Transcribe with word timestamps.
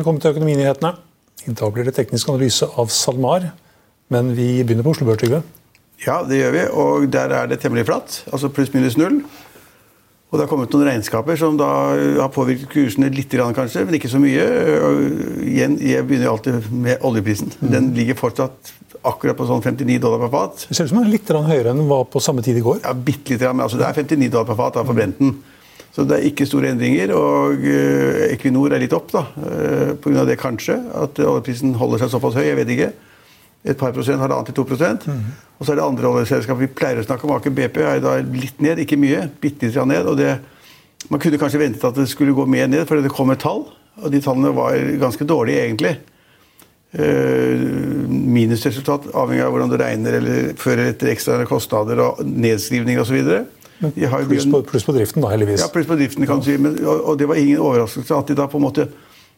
velkommen 0.00 0.20
til 0.22 0.32
Økonominyhetene. 0.32 0.94
I 1.50 1.52
dag 1.56 1.72
blir 1.76 1.84
det 1.84 1.92
teknisk 1.98 2.30
analyse 2.32 2.64
av 2.80 2.88
SalMar, 2.94 3.50
men 4.12 4.30
vi 4.32 4.62
begynner 4.64 4.86
på 4.86 4.94
Oslo 4.94 5.04
Børs, 5.08 5.20
Trygve. 5.20 5.42
Ja, 6.00 6.22
det 6.24 6.38
gjør 6.38 6.54
vi, 6.54 6.62
og 6.80 7.04
der 7.12 7.34
er 7.36 7.50
det 7.50 7.58
temmelig 7.60 7.84
flatt. 7.90 8.22
Altså 8.32 8.48
pluss-minus 8.48 8.96
null. 8.96 9.18
Og 10.30 10.38
det 10.38 10.46
har 10.46 10.48
kommet 10.48 10.72
noen 10.72 10.86
regnskaper 10.88 11.36
som 11.36 11.58
da 11.60 11.68
har 12.16 12.32
påvirket 12.32 12.70
kursene 12.72 13.10
litt, 13.12 13.34
kanskje, 13.58 13.84
men 13.84 13.98
ikke 13.98 14.08
så 14.08 14.22
mye. 14.22 14.46
Og 14.88 15.44
igjen, 15.50 15.76
jeg 15.84 16.06
begynner 16.08 16.30
jo 16.30 16.34
alltid 16.38 16.72
med 16.72 17.04
oljeprisen. 17.04 17.52
Den 17.60 17.92
ligger 17.98 18.16
fortsatt 18.22 18.72
akkurat 19.04 19.36
på 19.36 19.50
sånn 19.50 19.60
59 19.66 20.00
dollar 20.00 20.22
per 20.24 20.32
fat. 20.32 20.68
Det 20.70 20.78
ser 20.78 20.88
ut 20.88 20.94
som 20.94 21.02
den 21.02 21.10
er 21.10 21.16
litt 21.18 21.34
høyere 21.34 21.74
enn 21.74 21.82
den 21.82 21.92
var 21.92 22.08
på 22.08 22.24
samme 22.24 22.46
tid 22.46 22.56
i 22.56 22.64
går. 22.64 22.80
Ja, 22.86 22.94
bitte 22.94 23.34
litt, 23.34 23.44
men 23.50 23.66
altså 23.66 23.80
det 23.80 23.90
er 23.90 24.00
59 24.00 24.32
dollar 24.32 24.48
per 24.48 24.62
fat 24.62 24.80
da, 24.80 24.86
for 24.86 24.96
Brenten. 24.96 25.42
Så 25.94 26.04
det 26.06 26.16
er 26.16 26.26
ikke 26.28 26.46
store 26.46 26.70
endringer. 26.74 27.12
Og 27.18 27.64
eh, 27.66 28.30
Equinor 28.34 28.74
er 28.74 28.82
litt 28.82 28.94
opp, 28.96 29.10
da. 29.12 29.24
Uh, 29.34 29.94
Pga. 30.02 30.24
det 30.28 30.38
kanskje. 30.40 30.78
At 30.94 31.18
oljeprisen 31.18 31.74
holder 31.78 32.04
seg 32.04 32.12
såpass 32.14 32.38
høy. 32.38 32.46
Jeg 32.46 32.60
vet 32.60 32.74
ikke. 32.76 32.92
Et 33.70 33.76
par 33.76 33.92
prosent, 33.92 34.22
halvannet 34.22 34.48
til 34.48 34.56
to 34.56 34.64
prosent. 34.68 35.04
Og 35.58 35.66
så 35.66 35.74
er 35.74 35.80
det 35.80 35.84
andre 35.84 36.08
oljeselskaper 36.08 36.62
vi 36.62 36.70
pleier 36.72 37.02
å 37.02 37.04
snakke 37.04 37.26
om. 37.26 37.34
Aker 37.36 37.52
BP 37.52 37.82
er 37.84 38.00
da 38.04 38.14
litt 38.22 38.62
ned, 38.64 38.80
ikke 38.80 38.96
mye. 39.00 39.26
Bitte 39.42 39.68
litt 39.68 39.90
ned. 39.90 40.08
og 40.08 40.16
det 40.20 40.38
man 41.10 41.20
kunne 41.20 41.38
kanskje 41.40 41.62
ventet 41.62 41.84
at 41.84 41.96
det 41.96 42.10
skulle 42.10 42.36
gå 42.36 42.44
mer 42.46 42.68
ned, 42.68 42.84
fordi 42.88 43.06
det 43.06 43.12
kom 43.12 43.32
et 43.32 43.40
tall. 43.40 43.64
Og 44.00 44.12
de 44.12 44.20
tallene 44.22 44.52
var 44.56 44.76
ganske 45.00 45.26
dårlige, 45.28 45.64
egentlig. 45.66 45.96
Uh, 46.90 48.06
minusresultat, 48.10 49.10
avhengig 49.14 49.44
av 49.44 49.52
hvordan 49.54 49.70
du 49.70 49.76
regner 49.78 50.16
eller 50.18 50.52
fører 50.58 50.90
etter 50.90 51.12
ekstra 51.12 51.44
kostnader 51.48 52.02
og 52.02 52.22
nedskrivninger 52.26 53.02
osv. 53.02 53.20
Pluss 53.80 54.46
på, 54.50 54.60
pluss 54.68 54.84
på 54.84 54.92
driften, 54.92 55.24
da, 55.24 55.30
heldigvis. 55.32 55.62
Ja, 55.64 55.70
pluss 55.72 55.88
på 55.88 55.96
driften, 55.96 56.26
kan 56.28 56.42
du 56.42 56.44
si. 56.44 56.58
Men, 56.60 56.76
og, 56.84 57.00
og, 57.00 57.18
det 57.20 57.28
var 57.30 57.40
ingen 57.40 57.62
overraskelse 57.64 58.18
at 58.18 58.28
de 58.28 58.36
da 58.36 58.46
på 58.50 58.60
en 58.60 58.66
måte 58.66 58.90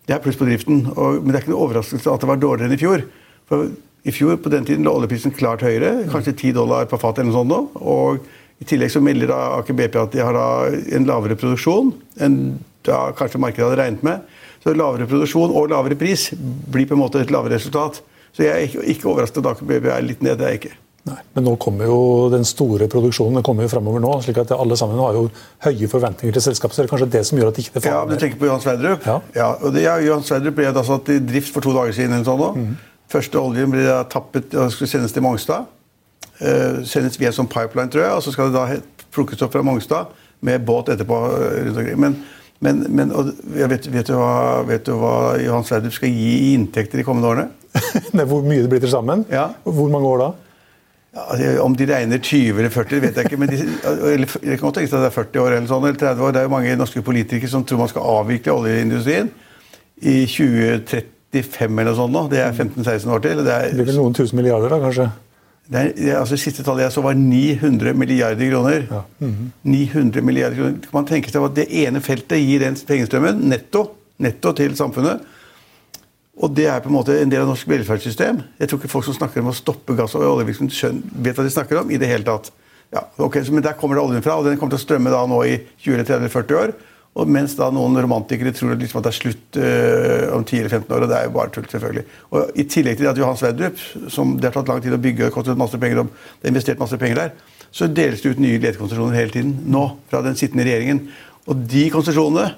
Det 0.03 0.17
er 0.17 0.19
pluss 0.19 0.35
på 0.35 0.47
driften, 0.49 0.81
og, 0.97 1.21
men 1.23 1.31
det 1.31 1.39
er 1.39 1.45
ikke 1.45 1.53
noen 1.53 1.65
overraskelse 1.69 2.11
at 2.11 2.25
det 2.25 2.29
var 2.33 2.39
dårligere 2.43 2.67
enn 2.67 2.75
i 2.75 2.81
fjor. 2.81 3.05
For 3.47 3.69
i 4.03 4.11
fjor 4.11 4.41
på 4.43 4.51
den 4.51 4.67
tiden 4.67 4.87
lå 4.87 4.97
oljeprisen 4.99 5.35
klart 5.37 5.63
høyere, 5.63 6.09
kanskje 6.11 6.35
10 6.35 6.57
dollar 6.57 6.89
per 6.91 6.99
fat 6.99 7.21
eller 7.21 7.31
noe 7.31 7.37
sånt 7.37 7.53
nå. 7.53 7.61
Og 7.87 8.25
i 8.59 8.67
tillegg 8.67 8.91
så 8.91 9.03
melder 9.03 9.31
da 9.31 9.39
Aker 9.61 9.79
BP 9.79 9.99
at 10.01 10.17
de 10.17 10.25
har 10.27 10.35
da 10.35 10.47
en 10.99 11.07
lavere 11.07 11.39
produksjon 11.39 11.93
enn 12.23 12.39
da 12.87 13.13
kanskje 13.15 13.39
markedet 13.43 13.69
hadde 13.69 13.79
regnet 13.79 14.03
med. 14.07 14.27
Så 14.63 14.75
lavere 14.75 15.07
produksjon 15.11 15.55
og 15.55 15.71
lavere 15.71 15.99
pris 15.99 16.33
blir 16.35 16.91
på 16.91 16.99
en 16.99 17.05
måte 17.05 17.23
et 17.23 17.31
lavere 17.31 17.55
resultat. 17.55 18.03
Så 18.35 18.47
jeg 18.47 18.53
er 18.57 18.67
ikke, 18.67 18.87
ikke 18.91 19.11
overrasket 19.13 19.43
at 19.45 19.53
Aker 19.55 19.71
BP 19.71 19.87
er 19.87 20.07
litt 20.09 20.27
ned. 20.27 20.39
Det 20.41 20.49
er 20.49 20.57
jeg 20.57 20.65
ikke. 20.65 20.82
Nei, 21.05 21.19
Men 21.35 21.45
nå 21.49 21.57
kommer 21.59 21.89
jo 21.91 22.29
den 22.31 22.45
store 22.47 22.87
produksjonen 22.87 23.41
den 23.41 23.43
kommer 23.43 23.67
jo 23.67 23.73
fremover 23.73 24.03
nå. 24.05 24.13
slik 24.23 24.39
at 24.39 24.53
alle 24.55 24.77
sammen 24.79 25.01
har 25.03 25.17
jo 25.19 25.25
høye 25.65 25.89
forventninger 25.91 26.37
til 26.37 26.45
selskapet. 26.45 26.77
så 26.77 26.83
det 26.83 26.87
er 26.87 26.93
kanskje 26.93 27.11
det 27.11 27.23
som 27.27 27.39
gjør 27.41 27.49
at 27.51 27.57
det 27.59 27.65
ikke 27.65 27.81
får 27.81 27.89
Ja, 27.91 28.05
Du 28.07 28.15
tenker 28.17 28.39
på 28.39 28.47
Johan 28.47 28.63
Sverdrup? 28.63 29.07
Ja. 29.07 29.17
ja 29.35 29.49
og 29.59 29.75
det, 29.75 29.83
ja, 29.83 29.97
Johan 29.99 30.23
Sverdrup 30.23 30.55
ble 30.61 30.71
da 30.73 30.85
satt 30.87 31.11
i 31.11 31.19
drift 31.19 31.51
for 31.53 31.61
to 31.65 31.75
dager 31.75 31.93
siden. 31.93 32.15
eller 32.15 32.25
sånn. 32.25 32.59
Mhm. 32.63 32.77
Første 33.13 33.37
oljen 33.43 33.71
blir 33.75 33.85
da 33.85 34.05
tappet 34.05 34.55
og 34.55 34.71
skulle 34.73 34.89
sendes 34.89 35.13
til 35.13 35.23
Mongstad. 35.27 35.67
Uh, 36.41 36.81
sendes 36.89 37.19
via 37.21 37.29
en 37.29 37.35
sånn 37.37 37.51
pipeline, 37.51 37.91
tror 37.93 38.03
jeg, 38.07 38.13
og 38.17 38.23
så 38.25 38.33
skal 38.33 38.49
det 38.49 38.55
da 38.57 38.79
plukkes 39.13 39.43
opp 39.45 39.53
fra 39.53 39.63
Mongstad 39.63 40.07
med 40.41 40.65
båt 40.65 40.89
etterpå. 40.89 41.19
eh, 41.37 41.65
rundt 41.67 41.77
omkring. 41.83 41.99
Men, 42.01 42.17
men, 42.61 42.87
men 42.89 43.13
vet, 43.69 43.87
vet, 43.93 44.07
du 44.07 44.15
hva, 44.15 44.63
vet 44.67 44.87
du 44.87 44.95
hva 44.97 45.37
Johan 45.43 45.67
Sverdrup 45.67 45.93
skal 45.93 46.09
gi 46.09 46.33
i 46.49 46.55
inntekter 46.55 46.99
de 46.99 47.05
kommende 47.05 47.29
årene? 47.29 47.51
Nei, 48.17 48.25
Hvor 48.25 48.43
mye 48.47 48.63
det 48.63 48.71
blir 48.71 48.81
til 48.81 48.91
sammen? 48.91 49.27
Ja. 49.31 49.51
Hvor 49.67 49.91
mange 49.93 50.09
år 50.09 50.19
da? 50.25 50.31
Altså, 51.13 51.49
om 51.61 51.75
de 51.77 51.85
regner 51.91 52.19
20 52.25 52.57
eller 52.63 52.71
40, 52.73 53.01
vet 53.05 53.17
jeg 53.21 53.29
ikke. 53.29 53.37
men 53.41 53.51
de, 53.51 53.57
eller, 53.85 54.27
Det 54.33 54.55
kan 54.57 54.63
godt 54.65 54.79
tenkes 54.79 54.95
at 54.97 55.03
det 55.05 55.11
er 55.11 55.17
40 55.19 55.43
år 55.43 55.57
eller 55.59 55.69
sånn, 55.69 55.85
eller 55.85 55.99
30 56.01 56.23
år. 56.25 56.33
Det 56.33 56.41
er 56.41 56.47
jo 56.47 56.53
mange 56.55 56.77
norske 56.81 57.03
politikere 57.05 57.51
som 57.53 57.67
tror 57.69 57.83
man 57.83 57.91
skal 57.93 58.07
avvikle 58.15 58.55
oljeindustrien 58.57 59.29
i 60.01 60.15
2035 60.25 61.69
eller 61.69 61.91
noe 61.91 61.99
sånt. 61.99 62.15
nå. 62.17 62.23
Det 62.33 62.41
er 62.41 62.57
15-16 62.57 63.13
år 63.13 63.21
til. 63.27 63.43
Det 63.43 63.45
Det 63.45 63.59
er, 63.59 63.75
blir 63.77 63.91
vel 63.91 64.01
noen 64.01 64.17
tusen 64.17 64.41
milliarder, 64.41 64.73
da, 64.73 64.81
kanskje? 64.87 65.11
det 65.73 65.81
er, 65.81 65.93
det 65.97 66.15
altså, 66.19 66.37
Siste 66.41 66.65
tallet 66.67 66.85
jeg 66.89 66.93
så, 66.97 67.05
var 67.05 67.15
900 67.15 67.93
milliarder 67.97 68.49
kroner. 68.51 68.89
Ja. 68.91 69.03
900 69.65 70.25
milliarder 70.25 70.57
kroner. 70.57 70.81
Kan 70.83 70.97
man 70.97 71.07
tenke 71.13 71.31
seg 71.33 71.45
at 71.45 71.55
det 71.61 71.69
ene 71.85 72.01
feltet 72.05 72.41
gir 72.41 72.65
den 72.65 72.75
pengestrømmen 72.89 73.45
netto, 73.53 73.85
netto 74.21 74.53
til 74.59 74.75
samfunnet? 74.77 75.23
Og 76.41 76.53
det 76.57 76.65
er 76.71 76.81
på 76.81 76.89
en 76.89 76.97
måte 76.97 77.19
en 77.21 77.31
del 77.33 77.45
av 77.45 77.51
norsk 77.51 77.69
velferdssystem. 77.69 78.39
Jeg 78.61 78.71
tror 78.71 78.81
ikke 78.81 78.91
folk 78.95 79.05
som 79.05 79.17
snakker 79.19 79.43
om 79.43 79.51
å 79.51 79.57
stoppe 79.57 79.97
gass- 79.99 80.15
og 80.17 80.25
oljevirksomhet, 80.31 81.03
vet 81.13 81.37
hva 81.37 81.45
de 81.45 81.53
snakker 81.53 81.83
om 81.83 81.91
i 81.93 81.99
det 82.01 82.09
hele 82.09 82.25
tatt. 82.25 82.49
Ja, 82.93 83.05
ok, 83.25 83.37
Men 83.51 83.63
der 83.63 83.77
kommer 83.77 83.97
det 83.97 84.05
oljen 84.05 84.23
fra, 84.23 84.37
og 84.37 84.45
den 84.45 84.57
kommer 84.57 84.77
til 84.77 84.81
å 84.81 84.87
strømme 84.87 85.13
da 85.13 85.27
nå 85.27 85.45
i 85.45 85.61
20, 85.81 86.05
30 86.05 86.17
eller 86.17 86.33
40 86.33 86.57
år. 86.57 86.73
Og 87.13 87.29
mens 87.29 87.53
da 87.57 87.69
noen 87.69 87.99
romantikere 88.01 88.55
tror 88.57 88.73
liksom 88.81 89.01
at 89.01 89.05
det 89.05 89.11
er 89.11 89.17
slutt 89.19 89.57
øh, 89.61 90.29
om 90.33 90.45
10 90.45 90.61
eller 90.63 90.73
15 90.73 90.95
år. 90.97 91.05
Og 91.05 91.11
det 91.11 91.17
er 91.19 91.27
jo 91.27 91.35
bare 91.35 91.53
tull, 91.53 91.67
selvfølgelig. 91.69 92.05
Og 92.33 92.57
I 92.57 92.65
tillegg 92.65 92.97
til 92.97 93.09
at 93.11 93.21
Johan 93.21 93.37
Sverdrup, 93.37 93.83
som 94.09 94.33
det 94.39 94.49
har 94.49 94.55
tatt 94.57 94.73
lang 94.73 94.81
tid 94.85 94.97
å 94.97 95.01
bygge, 95.01 95.29
og 95.29 95.37
kostet 95.37 95.61
masse 95.61 95.81
penger, 95.81 96.07
det 96.09 96.49
er 96.49 96.55
investert 96.55 96.81
masse 96.81 96.97
penger 97.01 97.21
der, 97.21 97.35
så 97.73 97.89
deles 97.89 98.25
det 98.25 98.33
ut 98.33 98.41
nye 98.41 98.61
letekonsesjoner 98.61 99.17
hele 99.17 99.33
tiden 99.33 99.53
nå 99.73 99.85
fra 100.09 100.23
den 100.25 100.37
sittende 100.41 100.65
regjeringen. 100.65 101.05
Og 101.49 101.69
de 101.69 101.85
konsesjonene 101.93 102.55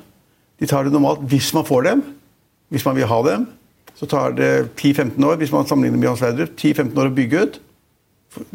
de 0.62 0.70
tar 0.70 0.86
det 0.86 0.94
normalt 0.94 1.26
hvis 1.30 1.50
man 1.54 1.66
får 1.66 1.86
dem, 1.88 2.06
hvis 2.70 2.86
man 2.86 2.98
vil 2.98 3.10
ha 3.10 3.20
dem. 3.26 3.50
Så 3.94 4.08
tar 4.10 4.34
det 4.38 4.50
10-15 4.74 5.28
år 5.28 5.38
hvis 5.40 5.52
man 5.54 5.68
sammenligner 5.68 6.00
med 6.00 6.08
Johan 6.08 6.20
Sverdrup, 6.20 6.54
10-15 6.58 6.98
år 6.98 7.10
å 7.10 7.16
bygge 7.18 7.42
ut. 7.44 7.60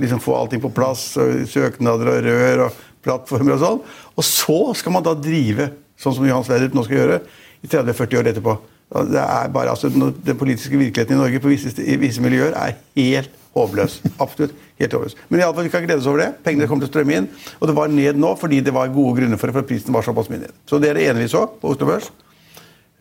Liksom 0.02 0.20
Få 0.24 0.36
allting 0.36 0.64
på 0.64 0.72
plass, 0.76 1.14
søknader 1.52 2.12
og 2.12 2.26
rør 2.26 2.66
og 2.66 2.82
plattformer 3.06 3.56
og 3.56 3.62
sånn. 3.64 3.80
Og 4.20 4.28
så 4.28 4.60
skal 4.76 4.96
man 4.96 5.06
da 5.06 5.16
drive 5.16 5.72
sånn 6.00 6.16
som 6.16 6.28
Johan 6.28 6.46
Sverdrup 6.48 6.76
nå 6.76 6.84
skal 6.88 7.02
gjøre, 7.02 7.22
i 7.60 7.68
30-40 7.68 8.20
år 8.20 8.30
etterpå. 8.32 8.54
Det 9.12 9.22
er 9.22 9.50
bare, 9.54 9.74
altså, 9.76 9.90
Den 9.92 10.38
politiske 10.40 10.78
virkeligheten 10.78 11.18
i 11.18 11.20
Norge 11.20 11.42
på 11.44 11.52
visse, 11.52 11.74
i 11.84 11.98
visse 12.00 12.24
miljøer 12.24 12.56
er 12.58 12.78
helt 12.96 13.36
håpløs. 13.56 14.00
Absolutt 14.18 14.56
helt 14.80 14.96
håpløs. 14.96 15.18
Men 15.28 15.42
i 15.42 15.44
alle 15.44 15.58
fall, 15.58 15.68
vi 15.68 15.74
kan 15.74 15.84
glede 15.84 16.02
oss 16.02 16.08
over 16.10 16.24
det. 16.24 16.30
Pengene 16.46 16.70
kommer 16.70 16.86
til 16.86 16.90
å 16.90 16.94
strømme 16.94 17.20
inn. 17.20 17.28
Og 17.60 17.70
det 17.70 17.76
var 17.78 17.92
ned 17.92 18.20
nå 18.20 18.32
fordi 18.40 18.62
det 18.66 18.74
var 18.74 18.94
gode 18.96 19.20
grunner 19.20 19.42
for 19.42 19.52
det, 19.52 19.58
for 19.60 19.70
prisen 19.70 19.96
var 19.96 20.08
såpass 20.08 20.32
mye 20.32 20.46
ned. 20.46 20.56
Så 20.70 20.80
det 20.82 20.92
er 20.92 21.00
det 21.00 21.06
ene 21.10 21.24
vi 21.24 21.30
så 21.32 21.46
på 21.60 21.74
Oslo 21.74 21.90
Børs. 21.90 22.10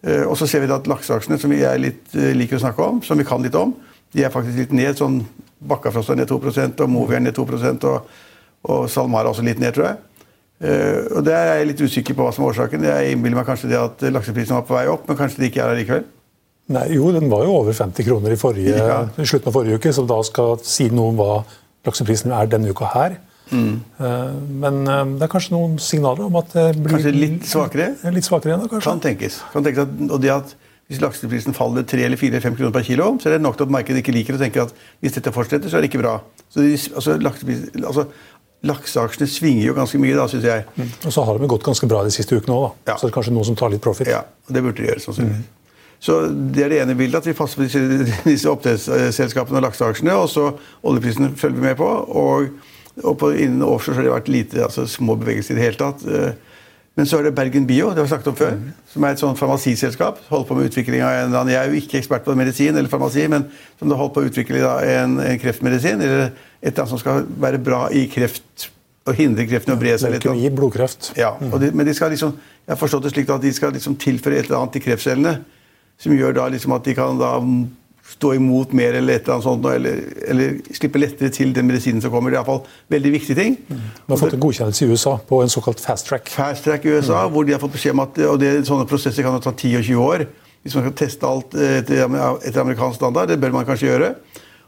Eh, 0.07 0.25
Og 0.29 0.37
så 0.39 0.47
ser 0.49 0.61
vi 0.63 0.73
at 0.73 0.87
lakseaksjene, 0.87 1.39
som 1.41 1.51
vi 1.51 1.63
er 1.67 1.79
litt, 1.79 2.05
eh, 2.15 2.35
liker 2.35 2.57
å 2.57 2.61
snakke 2.63 2.79
om, 2.85 3.03
som 3.03 3.19
vi 3.19 3.25
kan 3.25 3.43
litt 3.43 3.55
om, 3.55 3.75
de 4.15 4.25
er 4.25 4.31
faktisk 4.31 4.57
litt 4.57 4.73
ned. 4.73 4.97
sånn 4.97 5.25
Bakkafrost 5.61 6.11
er 6.11 6.17
ned 6.17 6.29
2 6.29 6.39
og 6.85 6.89
Movi 6.91 7.15
er 7.17 7.21
ned 7.21 7.35
2 7.35 7.43
og, 7.85 8.03
og 8.65 8.89
SalMar 8.89 9.25
er 9.25 9.31
også 9.33 9.43
litt 9.45 9.59
ned, 9.59 9.75
tror 9.75 9.87
jeg. 9.89 9.97
Eh, 10.61 11.17
og 11.17 11.25
Der 11.25 11.35
er 11.35 11.59
jeg 11.59 11.67
litt 11.69 11.81
usikker 11.81 12.15
på 12.15 12.23
hva 12.25 12.33
som 12.35 12.45
er 12.45 12.53
årsaken. 12.53 12.83
Jeg 12.85 13.13
innbiller 13.17 13.37
meg 13.37 13.47
kanskje 13.47 13.69
det 13.69 13.79
at 13.79 14.01
lakseprisen 14.13 14.55
var 14.55 14.63
på 14.63 14.75
vei 14.75 14.87
opp, 14.87 15.07
men 15.09 15.17
kanskje 15.17 15.39
det 15.39 15.51
ikke 15.53 15.63
er 15.65 15.75
her 15.75 15.81
likevel. 15.85 16.05
Nei, 16.69 16.87
jo, 16.95 17.11
den 17.13 17.31
var 17.31 17.45
jo 17.45 17.55
over 17.63 17.73
50 17.73 18.05
kroner 18.05 18.31
i 18.31 18.37
forrige, 18.37 18.77
Ja. 18.77 19.03
i 19.19 19.25
slutten 19.27 19.49
av 19.49 19.55
forrige 19.55 19.79
uke, 19.81 19.93
så 19.93 20.07
da 20.07 20.23
skal 20.23 20.59
si 20.63 20.89
noe 20.91 21.09
om 21.09 21.17
hva 21.17 21.45
lakseprisen 21.87 22.31
er 22.33 22.47
denne 22.47 22.69
uka 22.71 22.85
her. 22.93 23.17
Mm. 23.51 23.75
Men 24.63 24.81
eh, 24.87 25.05
det 25.19 25.27
er 25.27 25.33
kanskje 25.33 25.55
noen 25.57 25.77
signaler 25.83 26.27
om 26.27 26.39
at 26.41 26.53
det 26.55 26.67
blir 26.79 26.97
Kanskje 26.97 27.13
litt 27.17 27.47
svakere? 27.49 27.91
Litt 28.15 28.29
svakere 28.29 28.55
igjen, 28.55 28.65
kanskje? 28.69 28.87
Kan 28.89 29.05
tenkes. 29.05 29.43
Kan 29.53 29.67
tenkes 29.67 29.87
at, 29.87 30.01
og 30.09 30.19
det 30.25 30.35
at 30.35 30.57
Hvis 30.89 31.03
lakseprisen 31.03 31.53
faller 31.53 31.85
3 31.85 32.01
eller 32.07 32.17
4 32.17 32.31
eller 32.33 32.41
5 32.41 32.55
kroner 32.57 32.73
per 32.73 32.85
kilo, 32.87 33.11
så 33.21 33.29
er 33.29 33.35
det 33.37 33.43
nok 33.45 33.59
til 33.59 33.67
at 33.67 33.73
markedet 33.75 34.01
ikke 34.01 34.15
liker 34.15 34.39
og 34.39 34.41
tenker 34.41 34.63
at 34.63 34.71
hvis 35.05 35.13
dette 35.19 35.33
fortsetter, 35.37 35.69
så 35.69 35.77
er 35.77 35.85
det 35.85 35.91
ikke 35.91 36.01
bra. 36.01 36.15
Så 36.49 36.65
de, 36.65 36.71
altså, 36.97 37.19
altså, 37.85 38.07
Lakseaksjene 38.67 39.29
svinger 39.31 39.69
jo 39.69 39.75
ganske 39.77 40.01
mye, 40.01 40.17
da, 40.19 40.25
syns 40.33 40.47
jeg. 40.49 40.65
Og 41.07 41.13
så 41.15 41.23
har 41.29 41.39
de 41.39 41.51
gått 41.51 41.67
ganske 41.67 41.87
bra 41.91 42.01
de 42.07 42.11
siste 42.11 42.35
ukene 42.41 42.57
òg, 42.57 42.65
da. 42.65 42.93
Ja. 42.93 42.97
Så 42.97 43.07
det 43.07 43.13
er 43.13 43.17
kanskje 43.19 43.35
noen 43.37 43.47
som 43.47 43.59
tar 43.61 43.71
litt 43.71 43.85
profit. 43.85 44.09
Ja, 44.11 44.25
Det 44.49 44.63
burde 44.65 44.81
de 44.81 44.89
gjøre. 44.89 45.05
sannsynligvis. 45.05 45.45
Så 46.01 46.17
Det 46.55 46.65
er 46.65 46.69
det 46.69 46.81
ene 46.83 46.97
bildet, 46.99 47.21
at 47.21 47.27
vi 47.27 47.37
passer 47.39 47.61
på 47.61 47.67
disse, 47.67 47.79
disse 48.33 48.51
oppdrettsselskapene 48.51 49.61
og 49.61 49.69
lakseaksjene. 49.69 50.17
Og 50.19 50.29
så 50.33 50.49
oljeprisene 50.83 51.37
følger 51.37 51.61
vi 51.61 51.67
med 51.69 51.77
på. 51.77 51.87
Og, 51.87 52.49
og 53.05 53.19
på, 53.21 53.33
innen 53.37 53.63
offshore 53.63 53.95
så 53.95 54.01
har 54.01 54.09
det 54.09 54.15
vært 54.17 54.31
lite, 54.33 54.63
altså 54.65 54.87
små 54.91 55.17
bevegelser 55.21 55.55
i 55.55 55.59
det 55.59 55.65
hele 55.67 55.81
tatt. 55.81 56.05
Eh, 56.07 56.33
Men 56.99 57.07
så 57.07 57.21
er 57.21 57.29
det 57.29 57.35
Bergen 57.37 57.67
Bio, 57.67 57.93
det 57.95 58.01
har 58.01 58.07
vi 58.09 58.11
snakket 58.11 58.27
om 58.33 58.37
før, 58.37 58.55
som 58.91 59.05
er 59.07 59.13
et 59.15 59.21
sånt 59.21 59.39
farmasiselskap. 59.39 60.17
Holder 60.33 60.47
på 60.49 60.55
med 60.59 60.67
utvikling 60.67 61.03
av 61.07 61.13
en 61.15 61.29
eller 61.29 61.39
annen, 61.41 61.53
Jeg 61.53 61.61
er 61.61 61.71
jo 61.71 61.79
ikke 61.79 61.99
ekspert 62.01 62.25
på 62.25 62.35
medisin 62.35 62.75
eller 62.75 62.91
farmasi, 62.91 63.29
men 63.31 63.45
som 63.79 63.93
har 63.93 64.01
holdt 64.01 64.15
på 64.17 64.25
å 64.25 64.27
utvikle 64.27 64.59
da, 64.65 64.73
en, 64.83 65.15
en 65.23 65.39
kreftmedisin. 65.39 66.03
Eller 66.03 66.25
et 66.25 66.73
eller 66.73 66.81
annet 66.83 66.91
som 66.91 66.99
skal 66.99 67.23
være 67.39 67.61
bra 67.63 67.85
i 67.95 68.09
kreft 68.11 68.67
og 69.07 69.15
hindre 69.15 69.47
kreften 69.47 69.77
å 69.77 69.79
bre 69.79 69.95
seg 69.95 70.11
litt. 70.17 70.27
Leukemi, 70.27 70.51
blodkreft. 70.59 71.13
Ja, 71.17 71.37
de, 71.39 71.71
men 71.71 71.87
de 71.87 71.95
skal 71.95 72.11
liksom, 72.11 72.35
jeg 72.67 72.75
har 72.75 72.81
forstått 72.83 73.07
det 73.07 73.15
slik 73.15 73.31
at 73.31 73.47
de 73.47 73.53
skal 73.55 73.73
liksom 73.79 73.95
tilføre 74.03 74.35
et 74.41 74.51
eller 74.51 74.59
annet 74.59 74.75
til 74.75 74.85
kreftcellene 74.89 75.37
som 76.03 76.19
gjør 76.19 76.35
da 76.35 76.49
liksom 76.51 76.75
at 76.75 76.85
de 76.85 76.97
kan 76.99 77.23
da 77.23 77.31
stå 78.09 78.33
imot 78.35 78.73
mer 78.77 78.97
eller 78.99 79.19
et 79.19 79.27
eller 79.27 79.37
annet 79.37 79.47
sånt, 79.47 79.67
eller, 79.69 80.01
eller 80.33 80.57
slippe 80.75 81.01
lettere 81.01 81.31
til 81.35 81.53
den 81.55 81.69
medisinen 81.69 82.03
som 82.03 82.13
kommer. 82.15 82.33
Det 82.33 82.39
er 82.39 82.43
iallfall 82.43 82.65
veldig 82.95 83.13
viktige 83.15 83.39
ting. 83.39 83.57
De 83.69 83.79
har 84.09 84.21
fått 84.21 84.37
en 84.39 84.43
godkjennelse 84.43 84.87
i 84.87 84.91
USA 84.91 85.15
på 85.29 85.43
en 85.45 85.53
såkalt 85.53 85.83
fast 85.85 86.09
track. 86.09 86.33
Fast 86.33 86.67
track 86.67 86.87
i 86.89 86.97
USA, 86.97 87.27
hvor 87.29 87.47
de 87.47 87.55
har 87.55 87.63
fått 87.63 87.77
beskjed 87.77 87.97
om 87.97 88.05
at 88.07 88.21
og 88.27 88.41
det, 88.43 88.53
sånne 88.69 88.89
prosesser 88.89 89.27
kan 89.27 89.39
ta 89.45 89.53
10 89.53 89.81
og 89.81 89.87
20 89.91 90.05
år. 90.09 90.27
Hvis 90.65 90.75
man 90.75 90.89
skal 90.89 90.97
teste 90.99 91.29
alt 91.29 91.55
eh, 91.55 91.79
etter, 91.83 92.05
etter 92.09 92.65
amerikansk 92.65 92.99
standard. 92.99 93.31
Det 93.31 93.39
bør 93.41 93.55
man 93.55 93.69
kanskje 93.69 93.93
gjøre. 93.93 94.13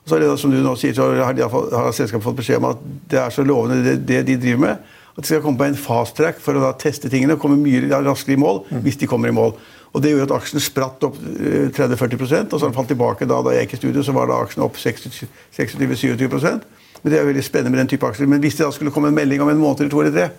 Og 0.01 0.09
så 0.09 0.17
er 0.17 0.25
det 0.25 0.31
som 0.41 0.53
du 0.53 0.61
nå 0.65 0.77
sier, 0.81 0.95
så 0.97 1.11
har, 1.19 1.35
de, 1.37 1.45
har 1.45 1.93
selskapet 1.97 2.25
fått 2.25 2.39
beskjed 2.41 2.63
om 2.63 2.71
at 2.71 2.87
det 3.11 3.21
er 3.21 3.35
så 3.35 3.45
lovende 3.45 3.83
det, 3.85 3.99
det 4.09 4.23
de 4.29 4.39
driver 4.41 4.63
med, 4.63 4.95
at 5.11 5.21
de 5.21 5.29
skal 5.29 5.43
komme 5.45 5.61
på 5.61 5.67
en 5.69 5.77
fast 5.77 6.17
track 6.17 6.39
for 6.41 6.57
å 6.57 6.63
da 6.63 6.71
teste 6.79 7.11
tingene 7.13 7.37
og 7.37 7.43
komme 7.43 7.59
mye 7.61 7.91
raskere 7.91 8.37
i 8.37 8.41
mål 8.41 8.63
hvis 8.85 9.01
de 9.03 9.09
kommer 9.11 9.29
i 9.29 9.37
mål. 9.37 9.53
Og 9.93 10.03
Det 10.03 10.13
gjorde 10.13 10.29
at 10.29 10.37
aksjen 10.37 10.63
spratt 10.63 11.03
opp 11.07 11.17
eh, 11.19 11.71
30-40 11.75 12.53
og 12.55 12.61
så 12.61 12.71
falt 12.75 12.93
tilbake. 12.93 13.27
Da, 13.27 13.41
da 13.43 13.55
jeg 13.57 13.67
gikk 13.67 13.75
i 13.75 13.81
studio, 13.83 14.05
så 14.07 14.15
var 14.15 14.31
da 14.31 14.39
aksjen 14.45 14.63
opp 14.63 14.79
26-27% 14.79 16.69
Men 17.03 17.13
Det 17.13 17.19
er 17.19 17.27
veldig 17.27 17.45
spennende 17.45 17.75
med 17.75 17.83
den 17.83 17.91
type 17.95 18.07
aksjer. 18.07 18.31
Men 18.31 18.43
hvis 18.45 18.59
det 18.59 18.67
da 18.67 18.71
skulle 18.77 18.95
komme 18.95 19.11
en 19.11 19.19
melding 19.19 19.43
om 19.43 19.51
en 19.51 19.59
måned 19.59 19.83
eller 19.83 19.91
to 19.91 20.01
eller 20.05 20.15
tre, 20.15 20.31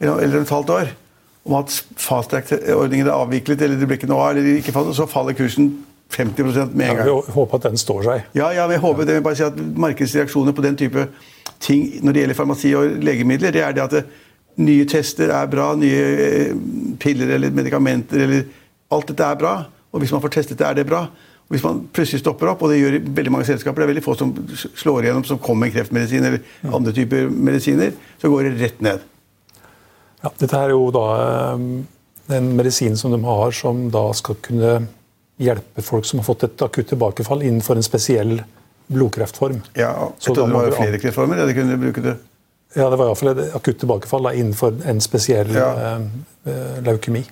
eller, 0.00 0.40
et 0.40 0.56
halvt 0.56 0.70
år, 0.70 0.92
om 1.44 1.54
at 1.58 1.74
fasttrack-ordningen 2.00 3.06
er 3.08 3.16
avviklet, 3.16 3.62
eller 3.62 3.76
det 3.80 3.88
blir 3.88 3.98
ikke 4.00 4.08
noe 4.08 4.22
av, 4.22 4.36
eller 4.36 4.60
ikke 4.60 4.72
falt, 4.72 4.94
så 4.96 5.08
faller 5.08 5.36
kursen 5.36 5.72
50 6.10 6.42
med 6.74 6.90
en 6.90 6.96
gang. 6.96 7.06
Ja, 7.06 7.20
vi 7.26 7.34
håper 7.34 7.58
at 7.60 7.68
den 7.68 7.78
står 7.78 8.02
seg. 8.06 8.24
Ja, 8.34 8.50
ja, 8.54 8.66
vi 8.70 8.80
håper 8.80 9.06
det 9.06 9.18
vil 9.18 9.22
bare 9.24 9.38
si 9.38 9.44
at 9.46 9.58
Markedsreaksjoner 9.58 10.56
på 10.56 10.64
den 10.64 10.78
type 10.78 11.06
ting 11.60 12.00
når 12.02 12.12
det 12.12 12.24
gjelder 12.24 12.38
farmasi 12.38 12.72
og 12.74 12.96
legemidler, 13.04 13.52
det 13.54 13.62
er 13.62 13.76
det 13.76 13.84
at 13.84 14.10
nye 14.60 14.86
tester 14.88 15.30
er 15.32 15.50
bra, 15.50 15.70
nye 15.78 16.06
eh, 16.24 16.54
piller 17.00 17.36
eller 17.36 17.52
medikamenter 17.54 18.24
eller 18.24 18.48
Alt 18.90 19.10
dette 19.12 19.26
er 19.26 19.38
bra. 19.40 19.54
Og 19.92 20.00
hvis 20.02 20.12
man 20.14 20.22
får 20.22 20.32
testet 20.36 20.58
det, 20.60 20.66
er 20.66 20.74
det 20.80 20.86
bra. 20.86 21.04
Og 21.50 21.54
hvis 21.56 21.64
man 21.66 21.80
plutselig 21.94 22.20
stopper 22.22 22.52
opp, 22.52 22.60
og 22.62 22.70
det 22.70 22.78
gjør 22.78 22.98
veldig 23.16 23.32
mange 23.34 23.46
selskaper, 23.48 23.82
det 23.82 23.88
er 23.88 23.92
veldig 23.94 24.04
få 24.06 24.14
som 24.18 24.30
slår 24.78 25.06
igjennom 25.08 25.24
som 25.26 25.40
kommer 25.42 25.66
med 25.66 25.74
kreftmedisin 25.74 26.26
eller 26.28 26.74
andre 26.76 26.92
typer 26.94 27.26
medisiner, 27.30 27.90
så 28.22 28.30
går 28.30 28.46
det 28.46 28.52
rett 28.60 28.84
ned. 28.86 29.02
Ja, 30.22 30.30
dette 30.38 30.60
er 30.60 30.74
jo 30.74 30.84
da 30.94 31.04
eh, 31.56 31.64
en 32.36 32.50
medisin 32.58 32.96
som 33.00 33.10
de 33.14 33.18
har 33.24 33.50
som 33.56 33.86
da 33.90 34.04
skal 34.14 34.38
kunne 34.46 34.76
hjelpe 35.40 35.82
folk 35.82 36.04
som 36.06 36.20
har 36.20 36.28
fått 36.28 36.44
et 36.46 36.62
akutt 36.62 36.90
tilbakefall 36.92 37.42
innenfor 37.42 37.80
en 37.80 37.86
spesiell 37.86 38.36
blodkreftform. 38.90 39.62
Ja, 39.78 40.10
Så 40.18 40.30
jeg 40.30 40.36
trodde 40.36 40.52
det 40.52 40.58
var 40.60 40.76
flere 40.76 40.98
kreftformer. 41.02 41.40
Ja, 41.40 41.46
de 41.48 41.54
kunne 41.56 41.78
bruke 41.80 42.02
det. 42.04 42.16
Ja, 42.76 42.86
det 42.92 42.98
var 43.00 43.08
iallfall 43.10 43.32
et 43.32 43.54
akutt 43.58 43.80
tilbakefall 43.82 44.28
da, 44.28 44.32
innenfor 44.38 44.76
en 44.86 45.00
spesiell 45.02 45.50
Ja. 45.56 45.70
eh, 45.74 46.08
eh, 46.46 46.80
leukemi. 46.86 47.24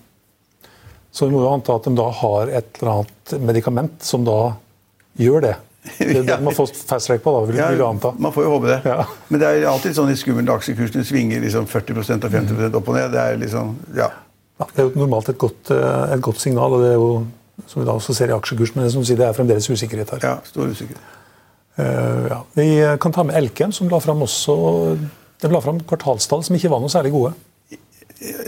Så 1.18 1.26
vi 1.26 1.34
må 1.34 1.40
jo 1.42 1.50
anta 1.50 1.74
at 1.74 1.86
de 1.88 1.94
da 1.98 2.04
har 2.14 2.50
et 2.60 2.78
eller 2.78 2.92
annet 2.92 3.32
medikament 3.42 4.04
som 4.06 4.26
da 4.26 4.52
gjør 5.18 5.48
det. 5.48 5.56
Det 5.98 6.20
er 6.20 6.26
det 6.26 6.36
man 6.44 6.54
får 6.54 6.68
fast 6.86 7.08
track 7.08 7.22
på, 7.24 7.32
da, 7.32 7.40
vil, 7.48 7.56
vil 7.58 7.80
du 7.80 7.84
anta. 7.86 8.12
man 8.20 8.34
får 8.34 8.44
jo 8.44 8.52
håpe 8.52 8.68
det. 8.68 8.78
Ja. 8.86 9.06
Men 9.32 9.40
det 9.40 9.48
er 9.48 9.66
alltid 9.70 9.96
sånn 9.96 10.12
i 10.12 10.16
skummelt 10.20 10.52
aksjekursene 10.52 11.02
svinger 11.06 11.40
liksom 11.42 11.66
40% 11.70 12.26
og 12.28 12.34
50% 12.34 12.78
opp 12.78 12.90
og 12.92 12.98
ned. 12.98 13.10
Det 13.14 13.22
er 13.24 13.40
liksom, 13.40 13.72
ja. 13.96 14.10
Ja, 14.58 14.66
det 14.74 14.82
er 14.82 14.88
jo 14.90 15.02
normalt 15.06 15.30
et 15.32 15.38
godt, 15.40 15.72
eh, 15.74 16.12
et 16.14 16.22
godt 16.22 16.42
signal, 16.42 16.76
og 16.76 16.84
det 16.84 16.92
er 16.92 16.98
jo 16.98 17.10
som 17.66 17.80
vi 17.80 17.86
da 17.88 17.96
også 17.98 18.14
ser 18.14 18.30
i 18.30 18.36
aksjekurs, 18.36 18.74
men 18.76 18.84
det, 18.86 18.92
som 18.94 19.06
sier, 19.06 19.18
det 19.18 19.26
er 19.26 19.34
fremdeles 19.34 19.66
usikkerhet 19.66 20.12
her. 20.14 20.22
ja 20.22 20.36
stor 20.46 20.70
usikkerhet. 20.70 21.14
Uh, 21.78 22.26
ja. 22.26 22.38
Vi 22.58 22.68
kan 23.02 23.14
ta 23.14 23.24
med 23.26 23.38
Elkem, 23.38 23.72
som 23.74 23.90
la 23.90 23.98
fram 24.02 24.22
også 24.26 24.54
de 25.38 25.50
la 25.52 25.60
fram 25.62 25.78
kvartalstall 25.86 26.42
som 26.46 26.56
ikke 26.58 26.70
var 26.72 26.82
noe 26.82 26.90
særlig 26.90 27.12
gode. 27.14 27.34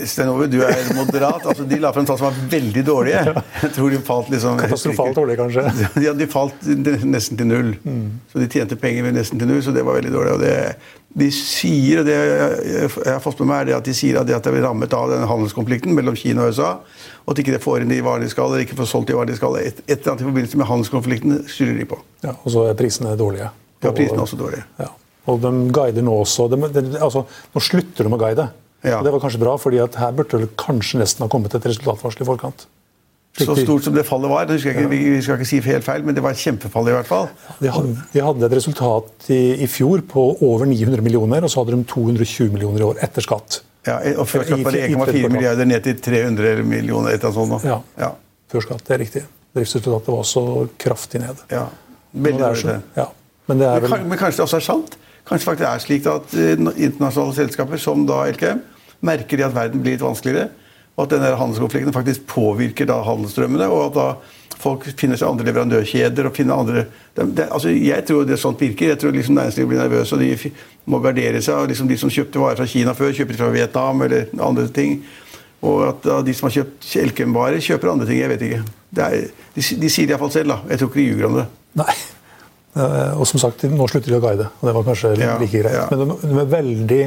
Sten 0.03 0.27
Ove, 0.27 0.49
du 0.51 0.57
er 0.67 0.89
moderat. 0.97 1.45
altså 1.47 1.63
De 1.63 1.77
la 1.79 1.93
frem 1.95 2.05
tall 2.07 2.17
som 2.19 2.27
var 2.27 2.39
veldig 2.51 2.81
dårlige. 2.83 3.21
Jeg 3.61 3.73
tror 3.77 3.93
de 3.93 3.99
falt 4.03 4.31
liksom 4.33 4.57
Katastrofalt 4.59 5.15
dårlig, 5.15 5.37
kanskje. 5.39 5.63
Ja, 6.05 6.11
de 6.17 6.27
falt 6.31 6.65
nesten 7.07 7.39
til 7.39 7.47
null. 7.47 7.69
Så 8.31 8.41
de 8.41 8.49
tjente 8.51 8.75
penger 8.79 9.07
ved 9.07 9.15
nesten 9.15 9.39
til 9.39 9.47
null, 9.47 9.61
så 9.63 9.71
det 9.75 9.85
var 9.87 9.95
veldig 10.01 10.11
dårlig. 10.11 10.33
Og 10.35 10.43
det, 10.43 10.53
de 11.21 11.29
sier, 11.35 12.01
og 12.01 12.09
det 12.09 12.17
jeg 12.17 12.91
har 13.07 13.23
fått 13.23 13.39
med 13.43 13.51
meg, 13.53 13.61
er 13.61 13.71
det 13.71 13.77
at 13.79 13.87
de 13.87 13.95
sier 13.95 14.19
at 14.19 14.27
det 14.27 14.35
at 14.35 14.51
er 14.51 14.59
rammet 14.65 14.93
av 14.97 15.07
den 15.13 15.23
handelskonflikten 15.29 15.95
mellom 15.95 16.19
Kina 16.19 16.45
og 16.49 16.55
USA, 16.55 16.73
og 17.23 17.31
at 17.31 17.39
de 17.39 17.45
ikke 17.47 17.63
får 17.63 17.85
inn 17.85 17.95
de 17.95 18.03
varene 18.03 18.27
de 18.27 18.33
skal, 18.33 18.51
eller 18.51 18.65
ikke 18.67 18.79
får 18.81 18.91
solgt 18.91 19.11
de 19.11 19.15
varene 19.15 19.31
de 19.31 19.39
skal. 19.39 19.55
Et, 19.61 19.83
et 19.87 19.97
eller 19.97 20.13
annet 20.17 20.25
i 20.25 20.31
forbindelse 20.33 20.59
med 20.59 20.71
handelskonflikten 20.73 21.43
skylder 21.47 21.79
de 21.79 21.87
på. 21.93 21.99
Ja, 22.27 22.35
og 22.35 22.51
så 22.51 22.67
er 22.67 22.79
prisene 22.79 23.15
dårlige. 23.19 23.51
Ja, 23.81 23.93
prisene 23.95 24.19
er 24.19 24.25
også 24.27 24.39
dårlige. 24.39 24.67
Ja. 24.83 24.91
Og 25.31 25.39
de 25.39 25.51
guider 25.71 26.03
nå 26.03 26.15
også 26.23 26.47
de, 26.49 26.57
de, 26.73 26.81
altså, 26.97 27.27
Nå 27.53 27.61
slutter 27.61 28.07
de 28.07 28.11
å 28.11 28.19
guide. 28.19 28.47
Ja. 28.83 28.97
Og 28.99 29.05
det 29.05 29.11
var 29.13 29.21
kanskje 29.23 29.41
bra, 29.43 29.55
fordi 29.61 29.79
at 29.83 29.95
her 30.01 30.13
burde 30.17 30.39
det 30.43 30.51
kanskje 30.57 31.01
nesten 31.01 31.25
ha 31.25 31.29
kommet 31.29 31.53
et 31.53 31.65
resultatvarsel 31.69 32.23
i 32.23 32.29
forkant. 32.29 32.65
Så 33.37 33.55
stort 33.55 33.85
som 33.85 33.93
det 33.95 34.03
fallet 34.03 34.27
var, 34.27 34.43
det 34.49 34.57
jeg 34.59 34.73
ikke, 34.75 34.89
vi, 34.91 35.21
skal 35.23 35.37
ikke 35.39 35.47
si 35.47 35.59
helt 35.63 35.85
feil, 35.85 36.03
men 36.03 36.15
det 36.17 36.23
var 36.23 36.33
et 36.35 36.41
kjempefall 36.41 36.89
i 36.91 36.95
hvert 36.97 37.07
fall. 37.07 37.29
De 37.61 37.69
hadde, 37.71 37.93
de 38.11 38.23
hadde 38.25 38.47
et 38.49 38.55
resultat 38.57 39.29
i, 39.31 39.39
i 39.63 39.67
fjor 39.71 40.01
på 40.11 40.25
over 40.43 40.67
900 40.67 40.99
millioner, 41.05 41.45
og 41.47 41.53
så 41.53 41.61
hadde 41.61 41.77
de 41.77 41.85
220 41.87 42.51
millioner 42.51 42.83
i 42.83 42.87
år 42.89 42.99
etter 43.07 43.23
skatt. 43.23 43.61
Ja, 43.87 44.01
og 44.19 44.27
Før 44.29 44.43
skatt 44.45 44.65
var 44.65 44.75
det 44.75 44.81
I- 44.83 44.91
i 44.91 44.97
1,4 44.97 45.31
milliarder 45.31 45.65
ned 45.69 45.85
til 45.87 46.01
300 46.03 46.65
millioner. 46.67 47.15
etter 47.15 47.31
nå. 47.31 47.61
Ja. 47.63 47.79
Ja. 47.97 48.11
Før 48.51 48.65
skatt, 48.67 48.83
det 48.87 48.97
er 48.97 49.01
riktig. 49.05 49.23
Driftsresultatet 49.55 50.11
var 50.11 50.25
også 50.25 50.43
kraftig 50.77 51.21
ned. 51.23 51.45
ja. 51.51 51.67
Veldig 52.11 52.39
dårlig. 52.43 52.63
det. 52.67 52.81
Ja. 52.97 53.05
Men 53.47 53.57
det 53.61 53.67
er 53.67 53.79
vel 53.79 54.03
men 54.03 54.17
kanskje 54.19 54.41
det 54.41 54.43
også 54.43 54.57
er 54.59 54.65
sant? 54.65 54.97
Kanskje 55.27 55.45
faktisk 55.47 55.61
det 55.63 55.69
er 55.69 55.79
slik 55.79 56.07
at 56.11 56.33
eh, 56.35 56.83
internasjonale 56.87 57.35
selskaper 57.37 57.79
som 57.79 58.05
da 58.09 58.25
LKM 58.27 58.59
merker 59.05 59.39
de 59.39 59.47
at 59.47 59.55
verden 59.55 59.81
blir 59.83 59.95
litt 59.95 60.05
vanskeligere, 60.05 60.49
og 60.97 61.05
at 61.05 61.15
denne 61.15 61.31
handelskonflikten 61.39 61.95
faktisk 61.95 62.27
påvirker 62.29 62.89
da 62.89 62.99
handelsstrømmene, 63.05 63.69
og 63.71 63.89
at 63.89 63.97
da 63.97 64.07
folk 64.61 64.85
finner 64.97 65.17
seg 65.17 65.31
andre 65.31 65.47
leverandørkjeder 65.47 66.27
og 66.27 66.35
finner 66.35 66.59
andre 66.61 66.83
det, 67.15 67.25
det, 67.37 67.47
altså 67.49 67.71
Jeg 67.73 68.05
tror 68.05 68.27
det 68.29 68.37
sånt 68.39 68.61
virker. 68.61 68.91
Jeg 68.93 68.99
tror 69.01 69.15
liksom 69.15 69.35
næringslivet 69.35 69.71
blir 69.71 69.81
nervøse, 69.81 70.15
og 70.15 70.21
de 70.21 70.51
må 70.85 71.01
gardere 71.03 71.41
seg. 71.41 71.57
og 71.57 71.71
liksom 71.71 71.89
De 71.89 71.97
som 71.97 72.13
kjøpte 72.13 72.39
varer 72.39 72.61
fra 72.61 72.69
Kina 72.69 72.93
før, 72.97 73.11
kjøper 73.17 73.39
fra 73.39 73.49
Vietnam 73.55 74.05
eller 74.05 74.29
andre 74.39 74.67
ting. 74.71 75.01
Og 75.61 75.83
at 75.89 76.05
da 76.05 76.21
de 76.25 76.33
som 76.37 76.47
har 76.47 76.55
kjøpt 76.59 76.93
Elkem-varer, 77.03 77.61
kjøper 77.61 77.91
andre 77.91 78.07
ting. 78.09 78.21
Jeg 78.21 78.31
vet 78.31 78.47
ikke. 78.47 78.63
Er, 79.01 79.17
de, 79.55 79.61
de 79.61 79.91
sier 79.91 80.07
det 80.07 80.15
iallfall 80.15 80.33
selv. 80.33 80.53
da. 80.53 80.61
Jeg 80.71 80.81
tror 80.81 80.91
ikke 80.91 81.01
de 81.01 81.09
ljuger 81.09 81.29
om 81.29 81.39
det. 81.41 81.47
Nei. 81.81 81.97
Eh, 82.75 83.19
Og 83.19 83.27
som 83.27 83.39
sagt, 83.41 83.63
nå 83.67 83.87
slutter 83.89 84.13
de 84.13 84.17
å 84.19 84.23
guide, 84.23 84.47
og 84.61 84.67
det 84.69 84.73
var 84.77 84.85
kanskje 84.87 85.11
Ja, 85.19 85.37
like 85.39 85.59
greit. 85.59 85.73
ja. 85.75 85.87
Men 85.91 86.13
de, 86.21 86.39
er 86.39 86.49
veldig, 86.53 87.01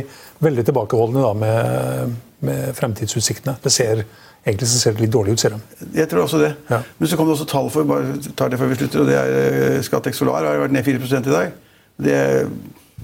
veldig 0.45 0.65
tilbakeholdne 0.69 1.23
da, 1.25 1.33
med, 1.33 2.15
med 2.45 2.75
fremtidsutsiktene. 2.77 3.57
Det 3.65 3.73
ser, 3.73 4.05
egentlig 4.45 4.69
så 4.69 4.83
ser 4.83 4.93
det 4.99 5.07
litt 5.07 5.15
dårlig 5.15 5.33
ut, 5.33 5.41
ser 5.41 5.57
de. 5.57 5.89
Jeg 5.97 6.11
tror 6.11 6.27
også 6.27 6.43
det. 6.43 6.53
Ja. 6.69 6.83
Men 6.99 7.09
så 7.09 7.17
kom 7.17 7.31
det 7.31 7.39
også 7.39 7.49
tall 7.49 7.71
for 7.73 7.89
bare 7.89 8.19
tar 8.37 8.53
det 8.53 8.61
før 8.61 8.73
vi 8.75 8.81
slutter, 8.83 9.01
og 9.01 9.09
det 9.09 9.17
er 9.17 9.33
Skatex 9.81 9.89
Scatec 9.89 10.21
Solar 10.21 10.45
har 10.45 10.61
vært 10.67 10.77
ned 10.77 10.85
4 10.85 11.01
i 11.01 11.33
dag. 11.33 11.57
Det, 12.05 12.21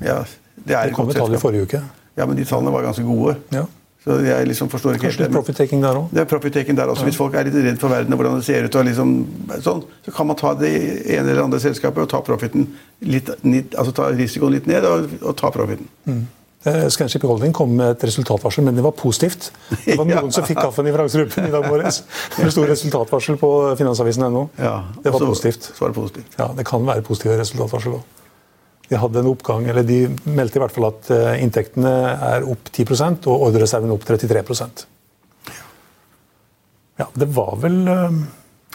ja, 0.05 0.21
det 0.67 0.77
er 0.77 0.91
Det 0.91 0.95
kom 0.99 1.09
et 1.09 1.17
tall 1.17 1.35
i 1.35 1.41
forrige 1.41 1.65
uke. 1.71 1.83
Ja, 2.19 2.27
men 2.27 2.37
de 2.37 2.45
tallene 2.45 2.73
var 2.75 2.85
ganske 2.85 3.07
gode. 3.07 3.39
Ja. 4.01 4.13
Så 4.15 4.17
jeg 4.25 4.47
liksom 4.49 4.69
forstår 4.73 4.95
ikke 4.97 5.07
Kanskje 5.11 5.21
helt 5.27 5.31
det. 5.33 5.37
profit-taking 5.37 5.83
der 5.85 5.95
òg. 6.01 6.07
Det 6.11 6.21
er 6.23 6.25
profit-taking 6.31 6.77
der 6.79 6.89
også. 6.89 7.05
Hvis 7.05 7.17
folk 7.21 7.35
er 7.37 7.45
litt 7.45 7.55
redd 7.55 7.79
for 7.83 7.89
verden 7.93 8.13
og 8.13 8.21
hvordan 8.23 8.37
det 8.41 8.45
ser 8.47 8.65
ut, 8.65 8.75
og 8.81 8.85
liksom, 8.89 9.11
sånn, 9.61 9.83
så 10.07 10.15
kan 10.17 10.27
man 10.27 10.37
ta 10.41 10.55
det 10.57 10.71
ene 11.05 11.29
eller 11.35 11.43
andre 11.45 11.61
selskapet 11.61 12.01
og 12.07 12.09
ta 12.09 12.21
profiten 12.25 12.65
litt, 13.05 13.29
litt, 13.45 13.75
altså 13.77 13.93
ta 13.93 14.09
risikoen 14.09 14.53
litt 14.57 14.67
ned 14.67 14.85
og, 14.89 15.11
og 15.21 15.37
ta 15.37 15.51
profiten. 15.53 15.89
Mm. 16.09 16.23
Scanship 16.93 17.23
Holding 17.25 17.53
kom 17.57 17.71
med 17.73 17.95
et 17.95 18.03
resultatvarsel, 18.05 18.65
men 18.67 18.77
det 18.77 18.83
var 18.85 18.93
positivt. 18.93 19.51
Det 19.87 19.95
var 19.97 20.05
noen 20.09 20.27
Ja. 20.29 20.31
som 20.31 20.45
fikk 20.45 20.59
kaffen 20.61 20.89
i 20.89 20.93
vrangsrupen 20.93 21.47
i 21.49 21.53
dag 21.53 21.65
morges. 21.69 22.03
Det 22.37 22.51
sto 22.53 22.65
resultatvarsel 22.69 23.39
på 23.41 23.51
finansavisen.no. 23.81 24.43
Ja, 24.61 24.75
Det 25.03 25.13
var 25.15 25.25
positivt. 25.25 25.71
Så 25.73 25.81
var 25.85 25.89
det 25.93 25.97
positivt. 26.01 26.37
Ja, 26.39 26.51
Det 26.57 26.67
kan 26.69 26.85
være 26.85 27.01
positive 27.07 27.39
resultatvarsel 27.41 27.97
òg. 28.01 28.03
De 28.91 28.99
hadde 28.99 29.21
en 29.23 29.31
oppgang, 29.31 29.69
eller 29.71 29.87
de 29.87 30.01
meldte 30.27 30.59
i 30.59 30.63
hvert 30.65 30.75
fall 30.75 30.89
at 30.89 31.11
eh, 31.15 31.37
inntektene 31.45 31.93
er 32.27 32.47
opp 32.51 32.73
10% 32.75 33.29
og 33.31 33.45
ordrereserven 33.47 33.93
opp 33.95 34.03
33% 34.09 34.83
Ja, 36.99 37.07
Det 37.15 37.29
var 37.37 37.55
vel 37.63 37.77
eh, 37.87 38.17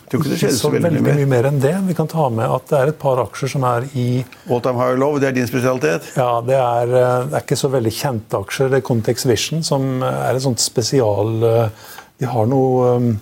det 0.06 0.22
ikke 0.22 0.52
så 0.54 0.70
veldig 0.72 1.02
mye 1.02 1.26
mer. 1.28 1.48
enn 1.50 1.58
det. 1.60 1.74
Vi 1.88 1.96
kan 1.98 2.08
ta 2.08 2.28
med 2.30 2.46
at 2.46 2.70
det 2.70 2.78
er 2.78 2.92
et 2.92 3.00
par 3.02 3.20
aksjer 3.26 3.52
som 3.56 3.66
er 3.68 3.88
i 3.98 4.06
All 4.48 4.62
time 4.64 4.80
high 4.80 4.96
low, 5.02 5.18
det 5.20 5.32
er 5.32 5.36
din 5.36 5.50
spesialitet? 5.50 6.08
Ja, 6.16 6.40
det 6.46 6.56
er, 6.62 6.96
eh, 7.02 7.28
det 7.28 7.40
er 7.42 7.44
ikke 7.44 7.60
så 7.60 7.74
veldig 7.74 7.94
kjente 7.98 8.40
aksjer. 8.40 8.72
Det 8.72 8.80
er 8.80 8.88
Context 8.88 9.28
Vision, 9.28 9.66
som 9.68 10.00
er 10.06 10.32
et 10.38 10.46
sånt 10.46 10.64
spesial 10.64 11.42
De 11.42 12.30
har 12.32 12.48
noe 12.48 13.18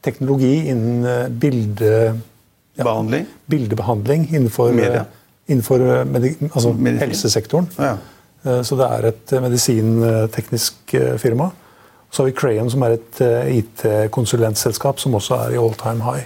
teknologi 0.00 0.70
innen 0.72 1.36
bilde, 1.42 1.92
ja, 2.78 2.98
bildebehandling 3.52 4.30
innenfor, 4.30 4.72
Media. 4.72 5.04
Innenfor 5.48 5.80
eh, 5.80 6.32
altså 6.52 6.72
helsesektoren. 7.00 7.68
Ja. 7.78 7.96
Eh, 8.44 8.62
Så 8.62 8.76
det 8.76 8.88
er 8.88 9.08
et 9.10 9.32
eh, 9.32 9.42
medisinteknisk 9.42 10.94
firma. 11.18 11.50
Så 12.10 12.22
har 12.22 12.30
vi 12.30 12.36
Crayon, 12.36 12.70
som 12.72 12.82
er 12.86 12.94
et 12.96 13.18
IT-konsulentselskap 13.52 15.00
som 15.00 15.16
også 15.18 15.36
er 15.44 15.56
i 15.56 15.58
all 15.60 15.74
time 15.76 16.00
high. 16.06 16.24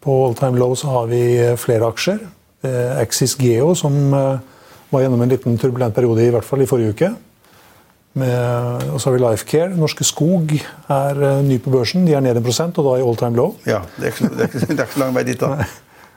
På 0.00 0.22
all 0.26 0.36
time 0.38 0.56
low 0.56 0.72
så 0.74 0.88
har 0.88 1.10
vi 1.10 1.20
flere 1.60 1.90
aksjer. 1.90 2.22
Axis 3.02 3.34
Geo, 3.36 3.74
som 3.76 3.92
var 4.10 5.02
gjennom 5.02 5.20
en 5.20 5.28
liten 5.28 5.58
turbulent 5.60 5.94
periode, 5.94 6.24
i 6.24 6.30
hvert 6.32 6.48
fall 6.48 6.64
i 6.64 6.66
forrige 6.70 6.94
uke. 6.94 7.10
Og 8.16 8.96
så 8.96 9.10
har 9.10 9.18
vi 9.18 9.20
Lifecare. 9.20 9.76
Norske 9.76 10.06
Skog 10.08 10.56
er 10.88 11.20
ny 11.44 11.58
på 11.60 11.74
børsen. 11.74 12.06
De 12.08 12.16
er 12.16 12.24
ned 12.24 12.40
1 12.40 12.78
og 12.78 12.88
da 12.88 12.96
i 12.96 13.04
all 13.04 13.20
time 13.20 13.36
low. 13.36 13.52
Ja, 13.68 13.82
det 13.98 14.08
er 14.08 14.14
ikke, 14.14 14.32
det 14.32 14.40
er 14.40 14.48
ikke, 14.48 14.66
det 14.72 14.78
er 14.80 14.86
ikke 14.88 14.96
så 14.96 15.04
lang 15.04 15.14
vei 15.18 15.26
dit, 15.28 15.44
da. 15.44 15.68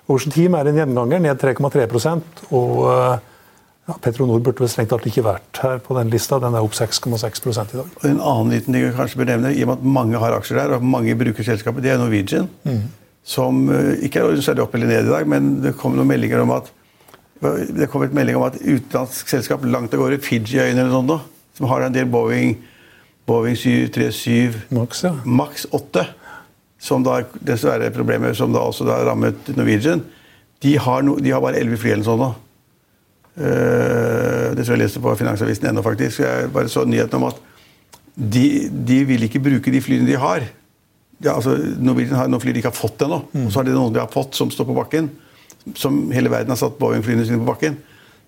Ocean 0.09 0.33
Team 0.33 0.55
er 0.57 0.69
en 0.69 0.79
gjenganger, 0.79 1.21
ned 1.21 1.41
3,3 1.41 1.83
Og 2.57 2.71
eh, 2.89 3.27
ja, 3.89 3.97
Petronor 4.01 4.41
burde 4.45 4.63
vel 4.63 4.71
strengt 4.71 4.91
tatt 4.93 5.05
ikke 5.09 5.25
vært 5.25 5.61
her 5.63 5.81
på 5.85 5.97
den 5.97 6.09
lista. 6.13 6.39
Den 6.41 6.57
er 6.57 6.65
opp 6.65 6.77
6,6 6.77 7.43
i 7.49 7.77
dag. 7.77 7.83
Og 7.83 8.07
En 8.09 8.17
annen 8.17 8.55
liten 8.55 8.73
ting 8.73 8.87
jeg 8.87 8.95
kanskje 8.97 9.21
bør 9.21 9.31
nevne, 9.33 9.53
i 9.53 9.63
og 9.65 9.71
med 9.71 9.77
at 9.77 9.91
mange 9.99 10.21
har 10.21 10.37
aksjer 10.37 10.63
der, 10.63 10.75
og 10.77 10.85
mange 10.85 11.17
bruker 11.17 11.45
selskapet, 11.45 11.85
det 11.85 11.93
er 11.93 12.01
Norwegian. 12.01 12.49
Som 13.25 13.67
eh, 13.73 14.05
ikke 14.07 14.25
er 14.25 14.41
særlig 14.45 14.65
opp 14.65 14.75
eller 14.77 14.89
ned 14.89 15.07
i 15.07 15.13
dag, 15.13 15.29
men 15.29 15.55
det 15.63 15.77
kom 15.77 15.97
noen 15.97 16.09
meldinger 16.09 16.45
om 16.45 16.57
at 16.57 16.73
det 17.39 17.87
kom 17.87 18.03
et 18.03 18.15
melding 18.15 18.35
om 18.35 18.43
at 18.49 18.57
utenlandsk 18.59 19.29
selskap 19.31 19.63
langt 19.63 19.93
av 19.95 20.01
gårde, 20.01 20.19
Fiji-øyene 20.25 20.81
eller 20.81 20.91
noe 20.91 21.05
sånt, 21.05 21.29
som 21.55 21.69
har 21.71 21.85
en 21.85 21.95
del 21.95 22.09
Boeing, 22.11 22.57
Boeing 23.29 23.55
737 23.55 24.73
Max, 24.75 25.03
ja. 25.05 25.13
Max 25.23 25.63
8, 25.71 26.03
som 26.79 27.03
da 27.03 27.21
dessverre 27.43 27.89
er 27.89 27.95
problemer 27.95 28.35
som 28.37 28.53
da 28.55 28.63
også 28.63 28.87
da 28.87 29.01
rammet 29.07 29.51
Norwegian, 29.57 30.03
de 30.63 30.75
har, 30.79 31.03
no, 31.03 31.17
de 31.19 31.31
har 31.31 31.43
bare 31.43 31.59
11 31.59 31.79
fly 31.79 31.93
eller 31.95 32.07
sånt 32.07 32.23
nå. 32.23 32.29
Uh, 33.39 34.55
det 34.55 34.65
tror 34.65 34.73
jeg 34.73 34.79
jeg 34.79 34.83
leste 34.83 35.03
på 35.03 35.13
Finansavisen 35.19 35.69
ennå, 35.69 35.83
faktisk. 35.85 36.23
Jeg 36.25 36.49
bare 36.55 36.71
så 36.71 36.83
nyheten 36.87 37.19
om 37.19 37.29
at 37.29 37.39
de, 38.19 38.67
de 38.67 39.03
vil 39.07 39.23
ikke 39.27 39.43
bruke 39.43 39.71
de 39.71 39.83
flyene 39.83 40.07
de 40.07 40.17
har. 40.19 40.43
Ja, 41.23 41.35
altså, 41.35 41.55
Norwegian 41.79 42.19
har 42.19 42.31
noen 42.31 42.43
fly 42.43 42.51
de 42.55 42.63
ikke 42.63 42.71
har 42.71 42.79
fått 42.79 43.03
ennå. 43.05 43.21
Og 43.31 43.47
så 43.51 43.61
har 43.61 43.67
de 43.67 43.75
noen 43.75 43.95
de 43.95 44.03
har 44.03 44.11
fått 44.11 44.35
som 44.39 44.51
står 44.51 44.67
på 44.67 44.75
bakken. 44.75 45.11
Som 45.79 46.05
hele 46.15 46.31
verden 46.31 46.51
har 46.51 46.59
satt 46.59 46.79
Boeing-flyene 46.79 47.27
sine 47.27 47.39
på 47.39 47.47
bakken. 47.51 47.79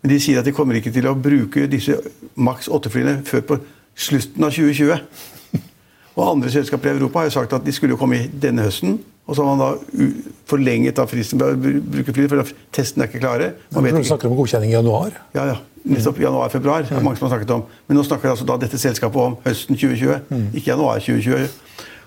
Men 0.01 0.13
de 0.13 0.19
sier 0.23 0.39
at 0.39 0.47
de 0.47 0.55
kommer 0.55 0.79
ikke 0.79 0.93
til 0.93 1.07
å 1.07 1.15
bruke 1.15 1.67
disse 1.71 1.97
Max 2.35 2.71
8-flyene 2.71 3.21
før 3.27 3.45
på 3.51 3.59
slutten 3.99 4.47
av 4.47 4.55
2020. 4.55 5.61
Og 6.15 6.27
andre 6.31 6.49
selskaper 6.51 6.89
i 6.91 6.97
Europa 6.97 7.19
har 7.19 7.25
jo 7.29 7.33
sagt 7.39 7.53
at 7.53 7.63
de 7.65 7.71
skulle 7.71 7.91
jo 7.95 8.01
komme 8.01 8.15
i 8.19 8.27
denne 8.27 8.61
høsten. 8.65 8.99
Og 9.27 9.35
så 9.37 9.43
har 9.45 9.55
man 9.55 9.61
da 9.61 9.69
forlenget 10.49 10.95
da 10.97 11.05
fristen 11.07 11.37
med 11.39 11.47
å 11.47 11.55
bru- 11.61 11.81
bruke 11.93 12.13
fly, 12.13 12.25
for 12.27 12.43
testene 12.75 13.03
er 13.05 13.09
ikke 13.11 13.21
klare. 13.21 13.51
Man 13.71 13.83
vet 13.85 13.93
Du 13.93 13.97
ikke. 14.01 14.07
snakker 14.11 14.27
om 14.31 14.35
godkjenning 14.35 14.71
i 14.73 14.75
januar. 14.75 15.11
Ja, 15.37 15.45
ja. 15.53 15.57
Nettopp 15.87 16.19
januar-februar. 16.19 16.81
Det 16.89 16.97
er 16.97 17.01
mange 17.01 17.17
som 17.17 17.29
har 17.29 17.37
snakket 17.37 17.51
om. 17.55 17.63
Men 17.87 17.97
nå 17.97 18.03
snakker 18.03 18.29
altså 18.29 18.45
da 18.45 18.57
dette 18.57 18.77
selskapet 18.77 19.15
om 19.21 19.37
høsten 19.45 19.75
2020, 19.77 20.19
ikke 20.53 20.67
januar 20.73 20.99
2020. 20.99 21.47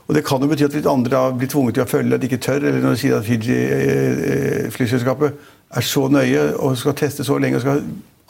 Og 0.06 0.14
Det 0.14 0.24
kan 0.26 0.40
jo 0.44 0.48
bety 0.50 0.64
at 0.66 0.74
litt 0.76 0.86
andre 0.86 1.16
har 1.16 1.32
blitt 1.32 1.50
tvunget 1.50 1.74
til 1.78 1.82
å 1.82 1.86
følge 1.88 2.14
at 2.14 2.20
de 2.20 2.26
ikke 2.28 2.42
tør, 2.44 2.56
eller 2.60 2.80
når 2.84 2.90
de 2.92 2.96
sier 3.00 3.16
at 3.16 3.24
Fiji-flyselskapet 3.24 5.32
er 5.74 5.80
så 5.86 6.06
nøye 6.12 6.42
og 6.60 6.76
skal 6.78 6.96
teste 6.98 7.24
så 7.26 7.38
lenge 7.40 7.58
og 7.58 7.64
skal, 7.64 7.80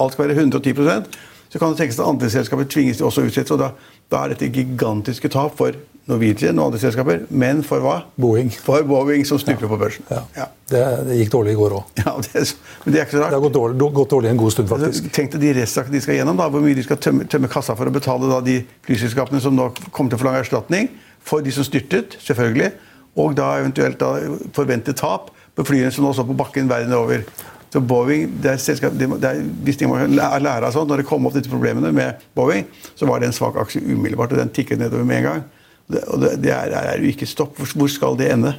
alt 0.01 0.15
skal 0.15 0.29
være 0.29 0.37
110 0.39 0.75
så 1.55 1.61
kan 1.63 1.71
det 1.71 1.79
tenkes 1.79 2.01
at 2.01 2.09
andre 2.11 2.27
selskaper 2.33 2.67
tvinges 2.67 2.99
til 2.99 3.07
også 3.07 3.23
å 3.23 3.29
utsette. 3.29 3.55
og 3.55 3.61
da, 3.61 3.69
da 4.11 4.25
er 4.25 4.33
dette 4.33 4.49
gigantiske 4.51 5.29
tap 5.31 5.53
for 5.55 5.77
Norwegian 6.11 6.59
og 6.59 6.73
andre 6.73 6.81
selskaper. 6.83 7.21
Men 7.31 7.61
for 7.63 7.85
hva? 7.85 7.93
Boeing. 8.19 8.51
For 8.51 8.83
Boeing, 8.83 9.23
som 9.29 9.39
stuper 9.39 9.71
på 9.71 9.79
børsen. 9.79 10.03
Ja. 10.11 10.25
Ja. 10.35 10.49
Det, 10.73 10.83
det 11.07 11.21
gikk 11.21 11.31
dårlig 11.37 11.55
i 11.55 11.61
går 11.61 11.77
òg. 11.79 11.93
Ja, 12.03 12.17
det 12.27 12.43
men 12.83 12.97
det 12.97 12.99
er 12.99 13.07
ikke 13.07 13.15
så 13.15 13.23
rart. 13.23 13.31
Det 13.31 13.39
har 13.39 13.45
gått 13.47 13.55
dårlig, 13.55 13.79
gått 14.01 14.17
dårlig 14.17 14.33
en 14.33 14.43
god 14.43 14.57
stund, 14.57 14.73
faktisk. 14.73 15.07
Tenk 15.15 15.31
deg 15.37 15.47
de 15.47 15.55
rettssakene 15.61 15.95
de 15.95 16.03
skal 16.03 16.19
gjennom, 16.19 16.43
da, 16.43 16.51
hvor 16.51 16.67
mye 16.67 16.75
de 16.75 16.89
skal 16.89 16.99
tømme, 17.07 17.29
tømme 17.31 17.53
kassa 17.55 17.79
for 17.79 17.87
å 17.87 17.95
betale 17.95 18.33
da, 18.35 18.43
de 18.43 18.59
flyselskapene 18.89 19.45
som 19.47 19.55
nå 19.55 19.71
kommer 19.95 20.11
til 20.11 20.19
å 20.19 20.25
forlange 20.25 20.43
erstatning 20.43 20.91
for 21.25 21.47
de 21.47 21.55
som 21.55 21.65
styrtet, 21.71 22.19
selvfølgelig, 22.27 22.75
og 23.23 23.39
da 23.39 23.53
eventuelt 23.63 24.03
da 24.03 24.17
forventet 24.59 24.99
tap 24.99 25.31
på 25.55 25.71
flyene 25.71 25.95
som 25.95 26.03
nå 26.03 26.11
står 26.19 26.33
på 26.33 26.41
bakken 26.43 26.67
verden 26.67 26.99
over. 26.99 27.23
Så 27.75 27.81
Boeing, 27.83 28.29
det 28.43 28.53
er 28.53 28.61
selskap, 28.63 28.93
det, 28.95 29.09
det 29.19 29.31
er, 29.33 29.41
Hvis 29.67 29.81
de 29.81 29.89
må 29.91 29.97
lære 30.07 30.61
av 30.63 30.71
sånt, 30.71 30.87
når 30.93 31.03
det 31.03 31.09
kom 31.09 31.25
opp 31.27 31.35
disse 31.35 31.51
problemene 31.51 31.91
med 31.95 32.21
Boeing, 32.39 32.69
så 32.95 33.09
var 33.11 33.19
det 33.19 33.33
en 33.33 33.35
svak 33.35 33.59
aksje 33.59 33.83
umiddelbart, 33.83 34.31
og 34.37 34.39
den 34.39 34.53
tikket 34.55 34.79
nedover 34.79 35.03
med 35.09 35.19
en 35.19 35.27
gang. 35.27 35.41
Det, 35.91 36.05
og 36.07 36.23
det, 36.23 36.31
det 36.45 36.53
er, 36.55 36.71
er 36.79 37.03
jo 37.03 37.11
ikke 37.11 37.27
stopp. 37.27 37.59
Hvor, 37.59 37.91
skal 37.91 38.15
det 38.21 38.31
ende? 38.31 38.53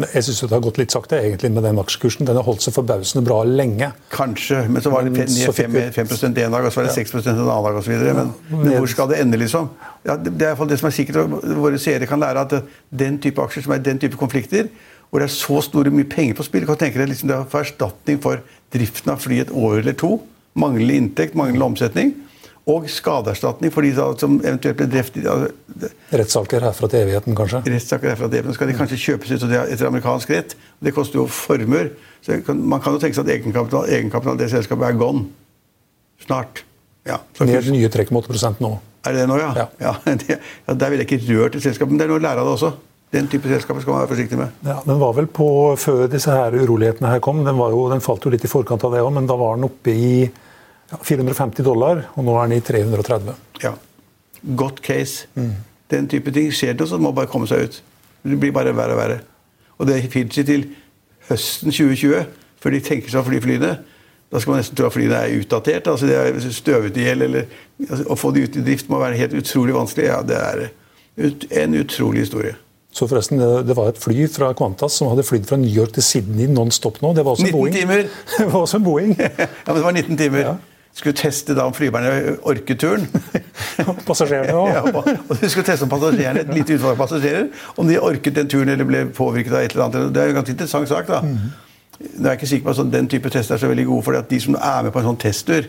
Jeg 0.00 0.24
syns 0.26 0.40
det 0.40 0.50
har 0.56 0.62
gått 0.64 0.80
litt 0.80 0.94
sakte 0.96 1.20
egentlig 1.20 1.52
med 1.54 1.66
den 1.68 1.76
aksjekursen. 1.78 2.24
Den 2.26 2.40
har 2.40 2.46
holdt 2.48 2.64
seg 2.64 2.74
forbausende 2.74 3.22
bra 3.28 3.42
lenge. 3.46 3.90
Kanskje, 4.10 4.62
men 4.72 4.82
så 4.82 4.90
var 4.90 5.04
det 5.04 5.12
Men 5.14 5.28
så 5.30 5.52
5, 5.52 5.76
vi- 5.76 5.84
5 5.92 6.16
en 6.24 6.34
dag, 6.56 6.64
og 6.64 6.72
så 6.72 6.80
var 6.80 6.88
det 6.88 6.96
6 6.96 7.14
en 7.20 7.28
annen 7.28 7.46
dag 7.68 7.76
osv. 7.82 7.92
Men, 8.08 8.32
men 8.50 8.72
hvor 8.78 8.88
skal 8.90 9.12
det 9.12 9.20
ende, 9.20 9.36
liksom? 9.38 9.68
Ja, 10.08 10.16
det, 10.16 10.32
det 10.32 10.48
er 10.48 10.48
i 10.48 10.54
hvert 10.54 10.64
fall 10.64 10.72
det 10.72 10.80
som 10.80 10.88
er 10.88 10.96
sikkert, 10.96 11.20
og 11.20 11.44
våre 11.60 11.78
seere 11.78 12.08
kan 12.08 12.24
lære 12.24 12.48
at 12.48 12.56
den 12.90 13.20
type 13.20 13.44
aksjer 13.44 13.68
som 13.68 13.76
er 13.76 13.84
den 13.84 14.00
type 14.00 14.16
konflikter, 14.16 14.72
hvor 15.14 15.22
det 15.22 15.28
er 15.28 15.34
så 15.36 15.60
store 15.62 15.92
mye 15.94 16.08
penger 16.10 16.34
på 16.34 16.42
spill, 16.42 16.64
kan 16.66 16.78
tenke 16.80 16.98
deg 16.98 17.06
liksom 17.06 17.28
det 17.30 17.36
er 17.36 17.44
for 17.46 17.62
erstatning 17.62 18.16
for 18.18 18.40
driften 18.74 19.12
av 19.12 19.20
fly 19.22 19.36
et 19.44 19.52
år 19.54 19.76
eller 19.84 19.94
to, 19.94 20.16
manglende 20.58 20.96
inntekt, 20.98 21.36
manglende 21.38 21.68
omsetning, 21.68 22.08
og 22.66 22.88
skadeerstatning 22.90 23.70
for 23.70 23.86
de 23.86 23.92
som 23.94 24.40
eventuelt 24.40 24.80
ble 24.80 24.88
drept 24.90 25.20
altså, 25.20 25.90
Rettssaker 26.18 26.66
herfra 26.66 26.88
til 26.90 27.04
evigheten, 27.04 27.36
kanskje. 27.38 27.60
rettssaker 27.62 28.10
herfra 28.10 28.26
til 28.26 28.40
evigheten. 28.40 28.56
skal 28.58 28.72
de 28.72 28.76
kanskje 28.80 28.98
kjøpes 29.04 29.34
ut 29.36 29.44
etter 29.44 29.86
amerikansk 29.86 30.32
rett. 30.34 30.56
Det 30.82 30.94
koster 30.96 31.20
jo 31.20 31.28
formuer. 31.30 31.92
Så 32.24 32.40
kan, 32.42 32.64
man 32.74 32.82
kan 32.82 32.96
jo 32.96 33.02
tenke 33.04 33.14
seg 33.14 33.28
at 33.28 33.36
egenkapital, 33.36 33.86
egenkapital 33.86 34.40
det 34.40 34.48
selskapet 34.50 34.88
er 34.88 34.98
gone. 34.98 35.28
Snart. 36.24 36.64
Ja. 37.06 37.20
Så 37.36 37.46
Ned 37.46 37.70
nye 37.70 37.92
3,8 37.92 38.56
nå. 38.64 38.72
er 39.04 39.14
det 39.14 39.22
det 39.22 39.28
nå, 39.30 39.38
ja? 39.38 39.68
Ja. 39.78 39.94
det, 40.24 40.40
ja 40.40 40.74
der 40.74 40.90
ville 40.90 41.06
jeg 41.06 41.12
ikke 41.12 41.38
rørt 41.38 41.60
et 41.60 41.68
selskap, 41.68 41.92
men 41.92 42.02
det 42.02 42.08
er 42.08 42.14
noe 42.16 42.22
å 42.22 42.26
lære 42.26 42.42
av 42.42 42.50
det 42.50 42.56
også. 42.56 42.72
Den 43.14 43.28
type 43.30 43.46
selskaper 43.46 43.84
skal 43.84 43.94
man 43.94 44.02
være 44.02 44.10
forsiktig 44.10 44.38
med. 44.40 44.54
Ja, 44.66 44.80
Den 44.82 44.98
var 44.98 45.12
vel 45.14 45.28
på 45.30 45.46
før 45.78 46.08
disse 46.10 46.34
her 46.34 46.56
urolighetene 46.58 47.12
her 47.12 47.22
kom. 47.22 47.44
Den, 47.46 47.58
var 47.60 47.70
jo, 47.70 47.84
den 47.92 48.02
falt 48.02 48.24
jo 48.26 48.32
litt 48.34 48.44
i 48.46 48.50
forkant 48.50 48.82
av 48.86 48.94
det 48.96 49.02
òg, 49.04 49.12
men 49.14 49.28
da 49.30 49.36
var 49.38 49.54
den 49.54 49.68
oppe 49.68 49.94
i 49.94 50.08
450 50.94 51.64
dollar, 51.66 52.04
og 52.18 52.26
nå 52.26 52.34
er 52.40 52.50
den 52.50 52.58
i 52.58 52.64
330. 52.64 53.36
Ja. 53.62 53.74
Godt 54.58 54.82
case. 54.84 55.28
Den 55.90 56.08
type 56.10 56.32
ting 56.34 56.50
skjer 56.52 56.74
det, 56.76 56.88
så 56.90 56.98
må 56.98 57.14
bare 57.14 57.30
komme 57.30 57.46
seg 57.50 57.68
ut. 57.68 57.78
Det 58.24 58.40
blir 58.40 58.54
bare 58.56 58.74
verre 58.76 58.96
og 58.96 59.00
verre. 59.00 59.20
Og 59.78 59.88
det 59.88 60.00
finner 60.12 60.34
seg 60.34 60.48
til 60.48 60.66
høsten 61.28 61.72
2020, 61.72 62.24
før 62.62 62.74
de 62.74 62.80
tenker 62.84 63.12
seg 63.12 63.22
å 63.22 63.28
fly 63.28 63.40
flyene. 63.44 63.72
Da 64.32 64.40
skal 64.42 64.54
man 64.54 64.62
nesten 64.62 64.76
tro 64.78 64.88
at 64.88 64.94
flyene 64.96 65.20
er 65.20 65.38
utdatert. 65.38 65.86
altså 65.86 66.08
De 66.10 66.16
er 66.18 66.38
støvet 66.50 66.96
i 66.98 67.06
hjel. 67.06 67.22
eller 67.28 67.46
altså, 67.88 68.04
Å 68.10 68.18
få 68.18 68.32
de 68.34 68.42
ut 68.46 68.56
i 68.58 68.64
drift 68.66 68.88
må 68.90 68.98
være 68.98 69.18
helt 69.20 69.36
utrolig 69.38 69.76
vanskelig. 69.76 70.08
Ja, 70.10 70.20
det 70.26 70.40
er 70.40 70.64
en 71.62 71.76
utrolig 71.78 72.24
historie. 72.24 72.56
Så 72.94 73.08
forresten, 73.10 73.40
det, 73.42 73.74
var 73.74 73.88
et 73.90 73.98
fly 73.98 74.28
fra 74.30 74.52
Qantas 74.54 75.00
som 75.00 75.08
hadde 75.10 75.24
flydd 75.26 75.48
fra 75.48 75.58
New 75.58 75.70
York 75.70 75.96
til 75.96 76.04
Sydney 76.06 76.46
non 76.46 76.70
stop 76.70 77.00
nå. 77.02 77.10
Det 77.16 77.24
var 77.26 77.34
også 77.34 77.48
en 77.48 77.50
19 77.50 77.58
Boeing. 77.58 77.74
timer! 77.74 78.06
Det 78.38 78.46
var 78.52 78.60
også 78.60 78.78
en 78.78 78.86
Boeing. 78.86 79.16
Ja, 79.18 79.48
men 79.66 79.80
det 79.80 79.84
var 79.88 79.96
19 79.98 80.16
timer. 80.20 80.38
Ja. 80.46 80.54
Skulle 80.94 81.16
teste 81.18 81.56
da 81.58 81.64
om 81.66 81.74
flyverne 81.74 82.36
orket 82.46 82.78
turen. 82.78 83.08
Passasjerene 84.06 84.54
òg. 84.54 84.70
Ja, 84.76 84.82
og 84.86 85.40
du 85.40 85.48
skulle 85.50 85.66
teste 85.66 85.88
om 85.88 85.90
passasjerene, 85.90 86.44
et 86.46 86.54
lite 86.54 86.76
utvalg 86.78 86.94
av 86.94 87.00
passasjerer, 87.02 87.48
om 87.76 87.90
de 87.90 87.98
orket 87.98 88.38
den 88.38 88.50
turen 88.52 88.70
eller 88.76 88.86
ble 88.86 89.00
påvirket 89.16 89.56
av 89.56 89.64
et 89.66 89.74
eller 89.74 89.88
annet. 89.88 90.12
Det 90.14 90.22
er 90.22 90.30
en 90.30 90.38
ganske 90.38 90.54
interessant 90.54 90.88
sak. 90.92 91.10
da. 91.10 91.24
Jeg 91.98 92.28
er 92.30 92.38
ikke 92.38 92.50
sikker 92.52 92.68
på 92.68 92.74
at 92.76 92.78
sånn, 92.78 92.94
den 92.94 93.10
type 93.10 93.30
tester 93.34 93.56
er 93.58 93.64
så 93.64 93.70
veldig 93.72 93.88
gode, 93.90 94.06
for 94.06 94.22
de 94.30 94.40
som 94.46 94.54
er 94.60 94.86
med 94.86 94.94
på 94.94 95.02
en 95.02 95.10
sånn 95.10 95.20
testtur, 95.26 95.66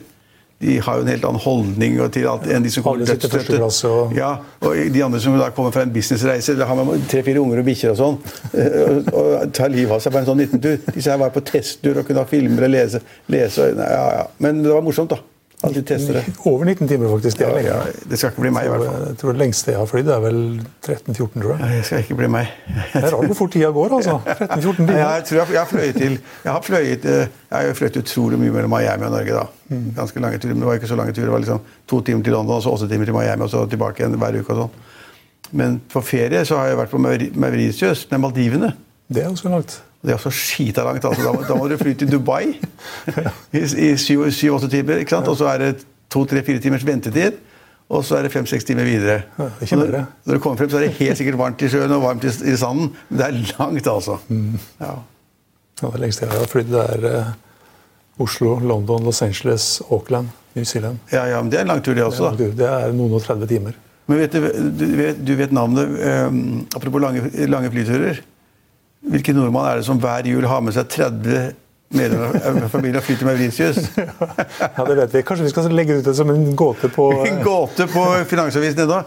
de 0.61 0.77
har 0.79 0.95
jo 0.95 1.01
en 1.03 1.07
helt 1.11 1.25
annen 1.27 1.41
holdning 1.43 1.97
til 2.15 2.27
alt 2.31 2.45
enn 2.47 2.63
de 2.63 2.69
som 2.71 2.83
kommer 2.83 3.03
dødsstøtte. 3.03 3.57
og- 3.59 4.15
Ja, 4.15 4.29
og 4.61 4.75
de 4.93 5.03
andre 5.03 5.19
som 5.19 5.37
da 5.37 5.49
kommer 5.51 5.71
fra 5.75 5.81
en 5.83 5.91
businessreise, 5.91 6.55
har 6.65 6.75
med 6.85 7.03
tre-fire 7.11 7.39
unger 7.43 7.59
og 7.59 7.65
bikkjer 7.65 7.91
og 7.91 7.97
sånn, 7.99 8.17
eh, 8.53 8.87
og, 9.11 9.13
og 9.43 9.53
tar 9.53 9.69
livet 9.69 9.91
av 9.91 9.99
seg 10.01 10.13
på 10.15 10.17
en 10.23 10.25
sånn 10.25 10.37
liten 10.39 10.61
tur. 10.63 10.77
Disse 10.95 11.11
her 11.11 11.17
var 11.19 11.29
på 11.35 11.43
testtur 11.43 11.99
og 11.99 12.07
kunne 12.07 12.23
ha 12.23 12.25
filmer 12.25 12.63
og 12.63 12.71
lese. 12.71 13.01
lese 13.27 13.59
og, 13.71 13.77
ja, 13.83 14.03
ja. 14.21 14.27
Men 14.39 14.63
det 14.63 14.71
var 14.71 14.81
morsomt, 14.81 15.09
da. 15.09 15.19
At 15.63 15.73
de 15.73 15.81
tester 15.81 16.13
det. 16.13 16.23
Over 16.45 16.65
19 16.65 16.87
timer, 16.87 17.09
faktisk. 17.09 17.37
Det 17.39 17.47
Ja, 17.47 17.59
ja, 17.63 17.75
det 18.09 18.17
skal 18.19 18.29
ikke 18.31 18.41
bli 18.41 18.49
meg, 18.53 18.65
i 18.65 18.69
hvert 18.69 18.83
fall. 18.85 19.05
Jeg 19.07 19.17
tror 19.17 19.31
det 19.31 19.39
lengste 19.39 19.71
jeg 19.71 19.79
har 19.79 19.85
flydd, 19.89 20.07
er 20.13 20.19
vel 20.19 20.37
13-14, 20.83 21.41
tror 21.41 21.51
jeg. 21.55 21.59
Ja, 21.61 21.69
Det 21.77 21.85
skal 21.85 21.99
ikke 22.03 22.17
bli 22.19 22.27
meg. 22.27 22.47
Det 22.93 23.01
er 23.03 23.09
rart 23.15 23.25
hvor 23.31 23.37
fort 23.39 23.51
tida 23.55 23.69
går, 23.73 23.95
altså. 23.97 24.19
13-14 24.25 24.75
timer. 24.75 24.97
Ja, 24.99 25.09
Jeg 25.15 25.23
tror 25.25 25.37
jeg, 25.39 25.47
jeg 25.55 25.59
har 25.59 25.69
fløyet 25.71 25.95
til 25.95 26.19
Jeg 26.43 26.51
har 26.51 26.61
fløyet, 26.61 27.05
eh, 27.05 27.27
jeg 27.51 27.67
har 27.69 27.73
fløyet 27.73 27.97
utrolig 28.03 28.39
mye 28.39 28.51
mellom 28.51 28.69
Miami 28.75 29.05
og 29.05 29.11
Norge. 29.11 29.33
da. 29.39 29.45
Ganske 30.01 30.19
lange 30.19 30.37
turer, 30.37 30.53
men 30.53 30.59
det 30.61 30.67
var 30.67 30.73
ikke 30.81 30.87
så 30.91 30.95
lange 30.99 31.13
turer. 31.13 31.25
Det 31.25 31.31
var 31.37 31.39
liksom 31.45 31.59
to 31.87 32.01
timer 32.01 32.23
til 32.23 32.33
London, 32.33 32.55
og 32.55 32.63
så 32.63 32.69
åtte 32.75 32.89
timer 32.91 33.05
til 33.05 33.13
Miami, 33.17 33.41
og 33.43 33.49
så 33.49 33.65
tilbake 33.69 34.03
igjen 34.03 34.19
hver 34.19 34.39
uke. 34.41 34.49
og 34.53 34.57
sånn. 34.57 34.69
Men 35.51 35.81
på 35.93 36.01
ferie 36.03 36.45
så 36.45 36.57
har 36.57 36.67
jeg 36.67 36.77
vært 36.77 36.89
på 36.91 36.97
Mauri- 36.99 37.31
Mauritius, 37.35 38.05
med 38.11 38.19
Maldivene. 38.19 38.73
Det 39.09 39.23
er 39.23 39.29
også 39.29 39.49
langt. 39.49 39.79
Det 40.05 40.13
er 40.13 40.19
også 40.19 40.31
skita 40.31 40.83
langt. 40.85 41.03
Altså. 41.05 41.23
Da, 41.25 41.33
må- 41.33 41.47
da 41.47 41.55
må 41.59 41.67
du 41.71 41.77
fly 41.81 41.93
til 41.97 42.11
Dubai 42.11 42.53
i, 43.53 43.59
i 43.59 43.89
syv- 43.97 44.29
syv-åtte 44.31 44.69
timer. 44.71 45.01
ikke 45.03 45.15
sant? 45.17 45.27
Og 45.31 45.37
så 45.39 45.49
er 45.53 45.57
det 45.63 45.73
to-tre-fire 46.13 46.61
timers 46.63 46.85
ventetid. 46.87 47.41
Og 47.89 48.01
så 48.05 48.15
er 48.17 48.25
det 48.25 48.31
fem-seks 48.33 48.65
timer 48.65 48.83
videre. 48.87 49.19
Ja, 49.37 49.75
når, 49.77 49.91
når 50.25 50.33
du 50.33 50.39
kommer 50.41 50.57
frem, 50.57 50.69
så 50.71 50.79
er 50.79 50.87
det 50.87 50.95
helt 50.97 51.19
sikkert 51.19 51.37
varmt 51.37 51.61
i 51.61 51.67
sjøen 51.69 51.91
og 51.93 52.01
varmt 52.01 52.23
i, 52.25 52.31
i 52.49 52.55
sanden. 52.57 52.87
Men 53.09 53.19
det 53.19 53.25
er 53.27 53.35
langt, 53.59 53.87
altså. 53.91 54.15
Ja. 54.81 54.93
Ja, 55.83 55.89
det 55.91 55.99
lengste 56.01 56.25
jeg 56.25 56.31
har 56.33 56.47
flydd, 56.49 56.71
er 56.81 57.05
uh, 57.11 57.33
Oslo, 58.25 58.55
London, 58.63 59.03
Los 59.05 59.19
Angeles, 59.21 59.81
Auckland, 59.91 60.29
New 60.55 60.63
Zealand. 60.65 60.97
Ja, 61.11 61.25
ja, 61.29 61.41
men 61.43 61.51
Det 61.51 61.59
er 61.59 61.65
en 61.67 61.73
lang 61.75 61.83
tur, 61.83 61.93
det 61.93 62.01
Det 62.01 62.07
også. 62.07 62.29
er, 62.31 62.37
da. 62.39 62.47
det 62.63 62.69
er 62.87 62.93
noen 62.95 63.13
og 63.17 63.21
30 63.25 63.47
timer. 63.51 63.75
Men 64.07 64.21
vet 64.23 64.33
du, 64.37 64.39
du, 64.79 64.85
vet, 64.97 65.19
du 65.25 65.33
vet 65.35 65.51
navnet 65.53 65.93
um, 66.29 66.39
Apropos 66.77 67.01
lange, 67.01 67.21
lange 67.49 67.69
flyturer. 67.73 68.19
Hvilken 69.11 69.37
nordmann 69.37 69.67
er 69.69 69.77
det 69.81 69.85
som 69.87 69.99
hver 70.01 70.25
jul 70.27 70.45
har 70.49 70.61
med 70.65 70.73
seg 70.75 70.87
30 70.89 71.53
medlemmer 71.95 72.41
av 72.65 72.69
familien 72.73 72.97
og 72.99 73.03
flyr 73.05 73.19
til 73.21 73.27
Mauritius? 73.29 73.77
Ja, 74.75 74.83
det 74.87 74.95
vet 74.97 75.13
vi. 75.13 75.21
Kanskje 75.27 75.45
vi 75.45 75.51
skal 75.53 75.67
legge 75.77 75.99
ut 75.99 76.07
det 76.07 76.15
som 76.17 76.29
en 76.33 76.47
gåte 76.57 76.89
på 76.91 77.05
En 77.29 77.37
gåte 77.45 77.85
på 77.91 78.03
Finansavisen 78.27 78.81
ennå. 78.83 78.97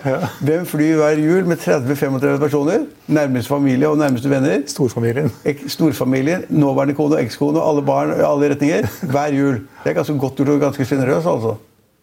Hvem 0.46 0.64
flyr 0.70 0.94
hver 1.00 1.18
jul 1.20 1.48
med 1.50 1.60
30-35 1.64 2.38
personer? 2.44 2.86
Nærmeste 3.18 3.50
familie 3.52 3.90
og 3.90 3.98
nærmeste 4.00 4.30
venner. 4.32 4.62
storfamilien? 4.70 5.28
Ek- 5.44 5.66
Storfamilien, 5.74 6.46
nåværende 6.48 6.94
kone 6.96 7.18
og 7.18 7.24
ekskone 7.26 7.58
og 7.60 7.68
alle 7.74 7.84
barn 7.90 8.14
i 8.16 8.22
alle 8.24 8.52
retninger. 8.54 8.88
Hver 9.10 9.34
jul. 9.36 9.60
Det 9.82 9.92
er 9.92 9.98
ganske 9.98 10.16
godt 10.22 10.38
gjort 10.40 10.54
og 10.54 10.60
ganske 10.68 10.86
sjenerøst, 10.88 11.26
altså. 11.34 11.56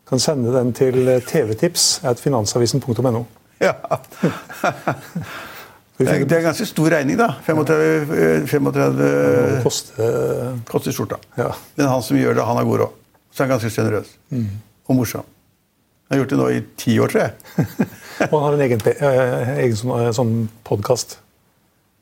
Kan 0.05 0.19
sende 0.21 0.51
den 0.53 0.73
til 0.77 1.07
tvtips 1.31 1.87
at 2.05 2.19
finansavisen.no. 2.21 3.23
Ja. 3.63 3.71
Det 5.97 6.07
er, 6.11 6.25
er 6.25 6.37
en 6.41 6.47
ganske 6.49 6.65
stor 6.67 6.89
regning, 6.91 7.15
da. 7.17 7.29
35, 7.45 8.09
eh, 8.11 8.45
35 8.51 9.61
koste 9.63 10.09
koster 10.67 10.91
skjorta. 10.95 11.19
Ja. 11.39 11.53
Men 11.77 11.87
han 11.87 12.03
som 12.03 12.17
gjør 12.19 12.35
det, 12.35 12.43
han 12.49 12.57
har 12.59 12.67
god 12.67 12.81
råd. 12.83 12.97
Så 13.31 13.43
er 13.43 13.47
han 13.47 13.53
ganske 13.55 13.71
sjenerøs. 13.71 14.09
Og 14.89 14.97
morsom. 14.99 15.23
Han 16.09 16.17
har 16.17 16.19
gjort 16.23 16.33
det 16.35 16.39
nå 16.41 16.47
i 16.53 16.59
ti 16.77 16.97
år, 17.01 17.13
tror 17.13 17.21
jeg. 17.23 17.31
Og 18.31 18.35
han 18.35 18.43
har 18.45 18.57
en 18.57 18.65
egen, 18.67 18.83
pe- 18.83 18.97
eh, 18.99 19.53
egen 19.63 19.79
sånn, 19.79 19.93
eh, 20.03 20.11
sånn 20.15 20.33
podkast. 20.67 21.17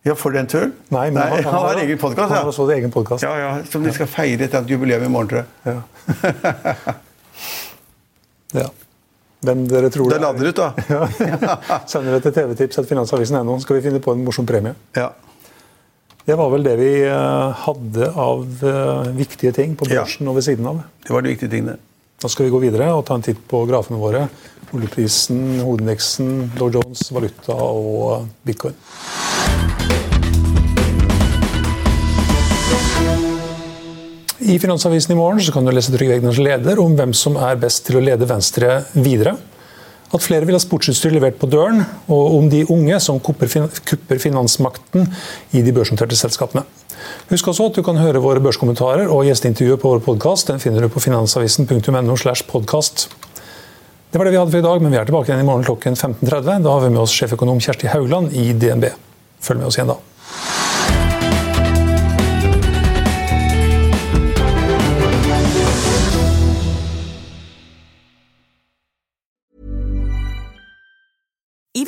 Ja, 0.04 0.18
for 0.20 0.36
den 0.36 0.50
tull? 0.52 0.74
Nei, 0.92 1.06
men 1.16 1.22
han, 1.24 1.46
har 1.54 1.78
egen 1.80 1.98
podkast, 2.02 2.26
Han 2.28 2.34
har 2.34 2.44
ja. 2.44 2.50
også 2.52 2.66
egen 2.76 2.92
podkast. 2.92 3.24
ja. 3.24 3.32
Ja, 3.40 3.52
Som 3.72 3.86
de 3.88 3.94
skal 3.96 4.10
feire 4.12 4.50
et 4.50 4.58
jubileum 4.74 5.06
i 5.06 5.12
morgen, 5.14 5.30
tror 5.32 5.46
jeg. 5.46 5.48
Ja. 5.64 6.96
ja. 8.64 8.68
Hvem 9.44 9.66
dere 9.68 9.90
tror 9.92 10.10
Det 10.10 10.18
det 10.20 10.24
lader 10.24 10.50
ut, 10.50 10.56
da. 10.56 10.72
Ja. 11.68 11.80
Sender 11.90 12.16
det 12.18 12.22
til 12.24 12.34
tvtips 12.54 12.80
at 12.80 12.88
finansavisen.no, 12.90 13.58
skal 13.64 13.78
vi 13.80 13.84
finne 13.90 14.00
på 14.04 14.14
en 14.16 14.24
morsom 14.26 14.48
premie. 14.48 14.74
Ja. 14.96 15.10
Det 16.24 16.38
var 16.40 16.50
vel 16.54 16.64
det 16.64 16.78
vi 16.80 16.92
eh, 17.04 17.64
hadde 17.66 18.08
av 18.16 18.46
eh, 18.64 19.10
viktige 19.18 19.52
ting 19.58 19.74
på 19.76 19.90
Ja. 19.92 20.06
børsen 20.06 20.30
og 20.32 20.38
ved 20.40 20.46
siden 20.48 20.70
av. 20.72 20.80
Det 21.04 21.12
var 21.12 21.22
de 21.26 21.34
viktige 21.36 21.52
tingene. 21.52 21.76
Da 22.24 22.30
skal 22.32 22.48
vi 22.48 22.54
gå 22.54 22.62
videre 22.64 22.88
og 22.96 23.04
ta 23.10 23.18
en 23.20 23.26
titt 23.26 23.42
på 23.52 23.66
grafene 23.68 24.00
våre. 24.00 24.30
Oljeprisen, 24.74 25.60
hovedindeksen, 25.60 26.54
Dow 26.56 26.72
Jones, 26.72 27.04
valuta 27.12 27.58
og 27.60 28.22
eh, 28.22 28.30
bitcoin. 28.48 28.80
I 34.44 34.58
Finansavisen 34.60 35.14
i 35.14 35.16
morgen 35.16 35.40
så 35.40 35.54
kan 35.56 35.64
du 35.64 35.72
lese 35.72 35.94
Trygve 35.94 36.18
Egners 36.18 36.40
leder 36.42 36.80
om 36.84 36.98
hvem 36.98 37.14
som 37.16 37.38
er 37.40 37.56
best 37.62 37.86
til 37.88 37.96
å 37.96 38.02
lede 38.04 38.28
Venstre 38.28 38.82
videre. 38.92 39.38
At 40.14 40.26
flere 40.26 40.44
vil 40.44 40.58
ha 40.58 40.60
sportsutstyr 40.60 41.16
levert 41.16 41.38
på 41.40 41.48
døren, 41.48 41.80
og 42.12 42.36
om 42.42 42.50
de 42.52 42.66
unge 42.74 43.00
som 43.00 43.22
kupper, 43.24 43.48
finansmakten 44.20 45.08
i 45.56 45.64
de 45.64 45.74
børsnoterte 45.74 46.20
selskapene. 46.20 46.66
Husk 47.32 47.50
også 47.54 47.70
at 47.72 47.80
du 47.80 47.86
kan 47.88 48.02
høre 48.02 48.22
våre 48.24 48.44
børskommentarer 48.44 49.08
og 49.08 49.24
gjesteintervjuet 49.30 49.80
på 49.80 49.96
vår 49.96 50.04
podkast. 50.12 50.52
Den 50.52 50.60
finner 50.60 50.84
du 50.84 50.92
på 50.92 51.02
finansavisen.no. 51.08 52.18
slash 52.20 52.44
podcast. 52.50 53.08
Det 54.12 54.20
var 54.20 54.28
det 54.28 54.36
vi 54.36 54.42
hadde 54.44 54.52
for 54.52 54.60
i 54.60 54.68
dag, 54.68 54.84
men 54.84 54.92
vi 54.92 55.00
er 55.00 55.08
tilbake 55.08 55.32
igjen 55.32 55.46
i 55.46 55.48
morgen 55.48 55.66
klokken 55.66 55.96
15.30. 55.96 56.68
Da 56.68 56.76
har 56.76 56.84
vi 56.84 56.92
med 56.92 57.06
oss 57.08 57.16
sjeføkonom 57.16 57.64
Kjersti 57.64 57.90
Haugland 57.96 58.36
i 58.36 58.52
DNB. 58.52 58.92
Følg 59.40 59.64
med 59.64 59.72
oss 59.72 59.80
igjen 59.80 59.96
da. 59.96 60.02